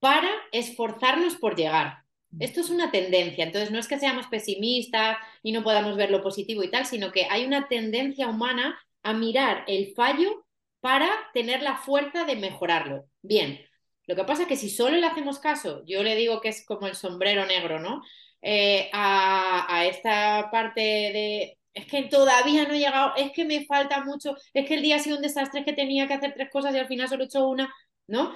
[0.00, 2.04] para esforzarnos por llegar.
[2.30, 2.42] Mm.
[2.42, 6.22] Esto es una tendencia, entonces no es que seamos pesimistas y no podamos ver lo
[6.22, 10.44] positivo y tal, sino que hay una tendencia humana a mirar el fallo
[10.82, 13.06] para tener la fuerza de mejorarlo.
[13.22, 13.60] Bien,
[14.06, 16.66] lo que pasa es que si solo le hacemos caso, yo le digo que es
[16.66, 18.02] como el sombrero negro, ¿no?
[18.42, 24.04] Eh, a, esta parte de es que todavía no he llegado, es que me falta
[24.04, 26.50] mucho, es que el día ha sido un desastre, es que tenía que hacer tres
[26.50, 27.72] cosas y al final solo he hecho una,
[28.08, 28.34] ¿no?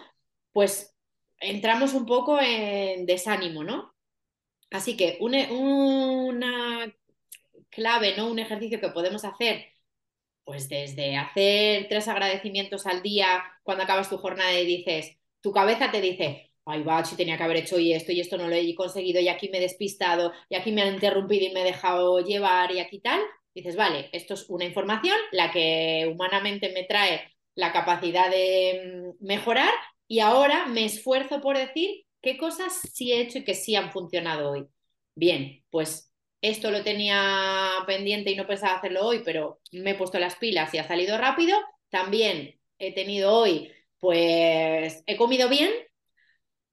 [0.53, 0.95] Pues
[1.41, 3.95] entramos un poco en desánimo, ¿no?
[4.71, 6.95] Así que una, una
[7.71, 8.31] clave, ¿no?
[8.31, 9.67] Un ejercicio que podemos hacer
[10.47, 15.91] pues desde hacer tres agradecimientos al día cuando acabas tu jornada y dices, tu cabeza
[15.91, 18.55] te dice, ay, va, si tenía que haber hecho y esto y esto no lo
[18.55, 21.65] he conseguido y aquí me he despistado y aquí me han interrumpido y me he
[21.65, 23.21] dejado llevar y aquí tal,
[23.55, 29.27] dices, vale, esto es una información, la que humanamente me trae la capacidad de mm,
[29.27, 29.73] mejorar
[30.09, 33.91] y ahora me esfuerzo por decir qué cosas sí he hecho y que sí han
[33.93, 34.67] funcionado hoy.
[35.17, 36.06] Bien, pues
[36.41, 40.73] esto lo tenía pendiente y no pensaba hacerlo hoy, pero me he puesto las pilas
[40.75, 41.57] y ha salido rápido.
[41.91, 45.71] También he tenido hoy, pues he comido bien,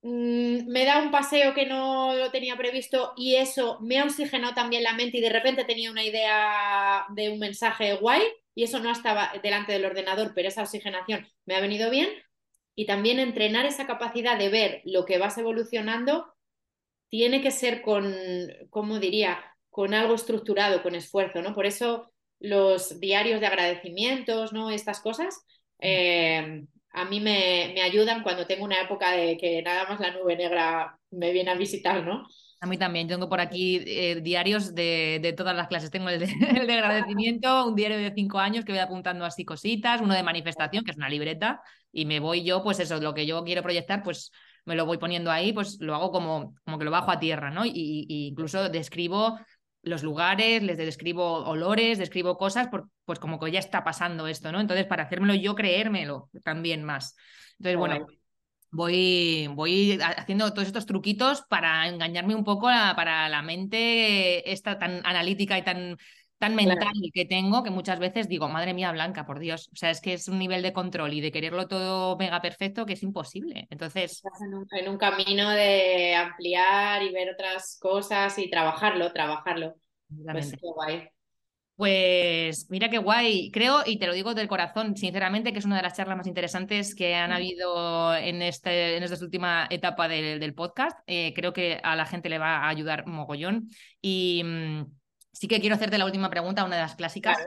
[0.02, 4.54] mm, me da un paseo que no lo tenía previsto y eso me ha oxigenado
[4.54, 8.22] también la mente y de repente tenía una idea de un mensaje guay
[8.56, 12.10] y eso no estaba delante del ordenador, pero esa oxigenación me ha venido bien.
[12.76, 16.34] Y también entrenar esa capacidad de ver lo que vas evolucionando
[17.10, 18.16] tiene que ser con,
[18.72, 19.53] ¿cómo diría?
[19.74, 21.56] Con algo estructurado, con esfuerzo, ¿no?
[21.56, 24.70] Por eso los diarios de agradecimientos, ¿no?
[24.70, 25.44] Estas cosas
[25.80, 26.64] eh,
[26.94, 30.96] a mí me, ayudan cuando tengo una época de que nada más la nube negra
[31.10, 32.28] me viene a visitar, ¿no?
[32.62, 35.90] A mí también, tengo por aquí eh, diarios de, todas las clases.
[35.90, 36.26] Tengo el de,
[36.62, 40.22] el de, agradecimiento, un diario de cinco años que voy apuntando así cositas, uno de
[40.22, 41.62] manifestación, que es una libreta,
[41.92, 44.32] y me voy yo, pues eso, lo que yo quiero proyectar, pues
[44.66, 47.50] me lo voy poniendo ahí, pues lo hago como, como que lo bajo a tierra,
[47.50, 47.66] ¿no?
[47.66, 49.40] Y, y incluso describo
[49.84, 54.52] los lugares, les describo olores, describo cosas, por, pues como que ya está pasando esto,
[54.52, 54.60] ¿no?
[54.60, 57.16] Entonces, para hacérmelo yo creérmelo también más.
[57.60, 58.08] Entonces, bueno,
[58.72, 65.06] voy, voy haciendo todos estos truquitos para engañarme un poco para la mente esta tan
[65.06, 65.98] analítica y tan
[66.44, 69.70] tan mental que tengo que muchas veces digo, madre mía, Blanca, por Dios.
[69.72, 72.86] O sea, es que es un nivel de control y de quererlo todo mega perfecto
[72.86, 73.66] que es imposible.
[73.70, 74.12] Entonces.
[74.12, 74.42] Estás
[74.78, 79.76] en un, camino de ampliar y ver otras cosas y trabajarlo, trabajarlo.
[80.32, 81.10] Pues qué guay.
[81.78, 83.50] Pues mira qué guay.
[83.50, 86.28] Creo, y te lo digo del corazón, sinceramente, que es una de las charlas más
[86.28, 91.00] interesantes que han habido en, este, en esta última etapa del, podcast.
[91.08, 93.70] Eh, creo que a la gente le va a ayudar mogollón.
[94.02, 94.44] Y.
[95.34, 97.38] Sí que quiero hacerte la última pregunta, una de las clásicas,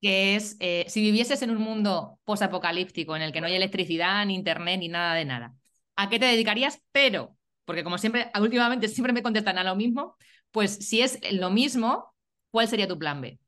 [0.00, 4.24] que es eh, si vivieses en un mundo posapocalíptico en el que no hay electricidad,
[4.26, 5.54] ni internet, ni nada de nada,
[5.96, 6.80] ¿a qué te dedicarías?
[6.92, 10.16] Pero, porque como siempre, últimamente siempre me contestan a lo mismo,
[10.50, 12.14] pues si es lo mismo,
[12.50, 13.38] ¿cuál sería tu plan B?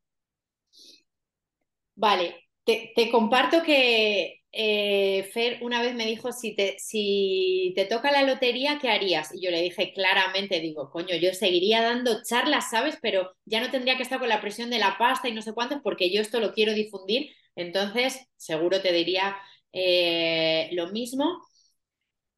[1.94, 8.10] Vale, te, comparto que eh, Fer una vez me dijo, si te, si te toca
[8.12, 9.34] la lotería, ¿qué harías?
[9.34, 12.98] Y yo le dije claramente, digo, coño, yo seguiría dando charlas, ¿sabes?
[13.02, 15.52] Pero ya no tendría que estar con la presión de la pasta y no sé
[15.54, 17.30] cuántos, porque yo esto lo quiero difundir.
[17.56, 19.36] Entonces, seguro te diría
[19.72, 21.40] eh, lo mismo.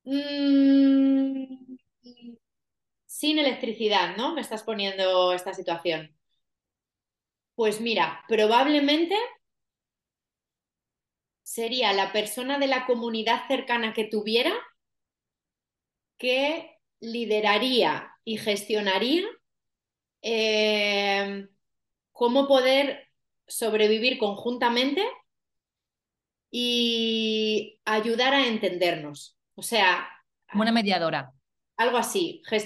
[0.04, 1.78] Mm,
[3.06, 4.34] sin electricidad, ¿no?
[4.34, 6.14] Me estás poniendo esta situación.
[7.54, 9.14] Pues mira, probablemente
[11.48, 14.52] sería la persona de la comunidad cercana que tuviera
[16.18, 19.24] que lideraría y gestionaría
[20.20, 21.48] eh,
[22.12, 23.08] cómo poder
[23.46, 25.02] sobrevivir conjuntamente
[26.50, 29.38] y ayudar a entendernos.
[29.54, 30.06] O sea...
[30.52, 31.32] Una mediadora.
[31.78, 32.42] Algo así.
[32.50, 32.60] Eh,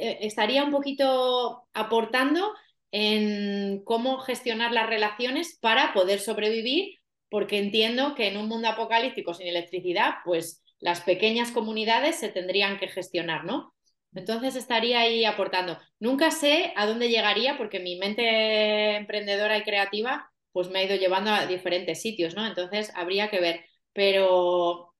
[0.00, 2.54] eh, estaría un poquito aportando
[2.90, 7.03] en cómo gestionar las relaciones para poder sobrevivir
[7.34, 12.78] porque entiendo que en un mundo apocalíptico sin electricidad, pues las pequeñas comunidades se tendrían
[12.78, 13.74] que gestionar, ¿no?
[14.14, 15.76] Entonces estaría ahí aportando.
[15.98, 20.94] Nunca sé a dónde llegaría porque mi mente emprendedora y creativa pues me ha ido
[20.94, 22.46] llevando a diferentes sitios, ¿no?
[22.46, 23.64] Entonces habría que ver.
[23.92, 24.94] Pero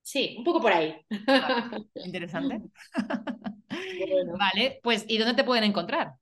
[0.00, 0.96] sí, un poco por ahí.
[1.96, 2.62] interesante.
[4.38, 6.14] Vale, pues ¿y dónde te pueden encontrar?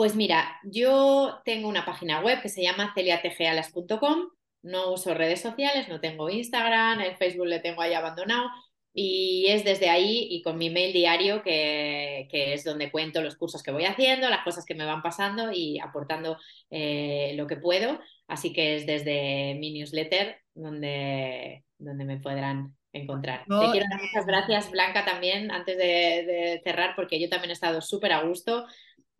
[0.00, 4.30] Pues mira, yo tengo una página web que se llama celiatgalas.com,
[4.62, 8.48] no uso redes sociales, no tengo Instagram, el Facebook le tengo ahí abandonado
[8.94, 13.62] y es desde ahí y con mi mail diario que, es donde cuento los cursos
[13.62, 16.38] que voy haciendo, las cosas que me van pasando y aportando
[16.70, 18.00] eh, lo que puedo.
[18.26, 23.40] Así que es desde mi newsletter donde, donde me podrán encontrar.
[23.40, 27.52] Te quiero dar muchas gracias, Blanca, también, antes de, de cerrar, porque yo también he
[27.52, 28.64] estado súper a gusto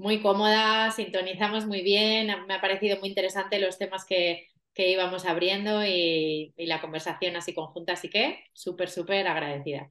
[0.01, 5.84] muy cómoda, sintonizamos muy bien, me ha parecido muy interesante los temas que, íbamos abriendo
[5.84, 9.90] y, la conversación así conjunta, así que súper, súper agradecida.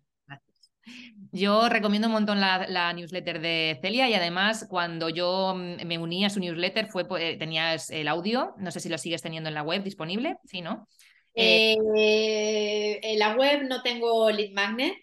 [1.32, 6.32] Yo recomiendo un montón la, newsletter de Celia y además cuando yo me uní a
[6.32, 9.62] su newsletter fue pues, tenías el audio, no sé si lo sigues teniendo en la
[9.62, 10.88] web disponible, sí, ¿no?
[11.36, 14.96] Eh, en la web no tengo lead magnet,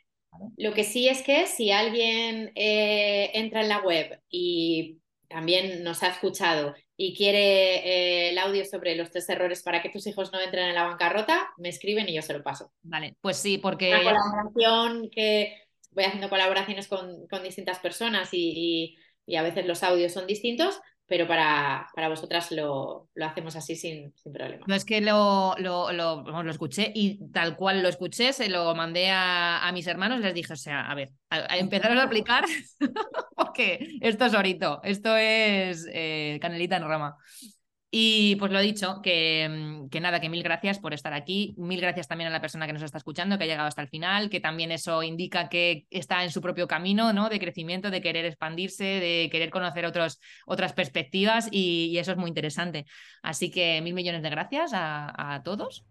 [0.56, 6.02] lo que sí es que si alguien eh, entra en la web y también nos
[6.02, 10.32] ha escuchado y quiere eh, el audio sobre los tres errores para que tus hijos
[10.32, 12.72] no entren en la bancarrota, me escriben y yo se lo paso.
[12.82, 13.90] Vale, pues sí, porque...
[13.90, 15.66] Una colaboración que
[15.96, 18.96] voy haciendo colaboraciones con, distintas personas y,
[19.36, 24.32] a veces los audios son distintos, pero para, para vosotras lo, hacemos así sin, sin,
[24.32, 24.64] problema.
[24.66, 29.10] No es que lo, lo, lo, escuché y tal cual lo escuché, se lo mandé
[29.10, 32.44] a, mis hermanos y les dije, o sea, a ver, a, empezaron a aplicar
[33.36, 37.16] porque esto es orito, esto es eh, canelita en rama.
[37.98, 41.80] Y pues lo dicho, que, mm, que, nada, que mil gracias por estar aquí, mil
[41.80, 44.28] gracias también a la persona que nos está escuchando, que ha llegado hasta el final,
[44.28, 47.30] que también eso indica que está en su propio camino, ¿no?
[47.30, 52.28] De crecimiento, de querer expandirse, de querer conocer otros, otras perspectivas y, eso es muy
[52.28, 52.84] interesante.
[53.22, 55.86] Así que mil millones de gracias a, todos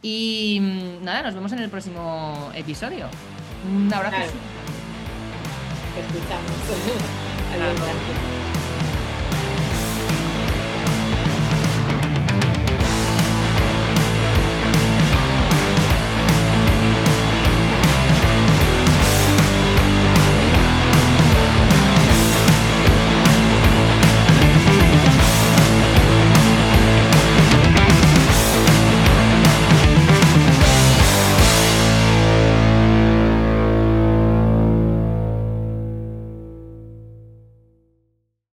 [0.00, 3.06] y mm, nada, nos vemos en el próximo episodio.
[3.70, 4.32] Un abrazo.
[5.98, 6.50] Escuchamos.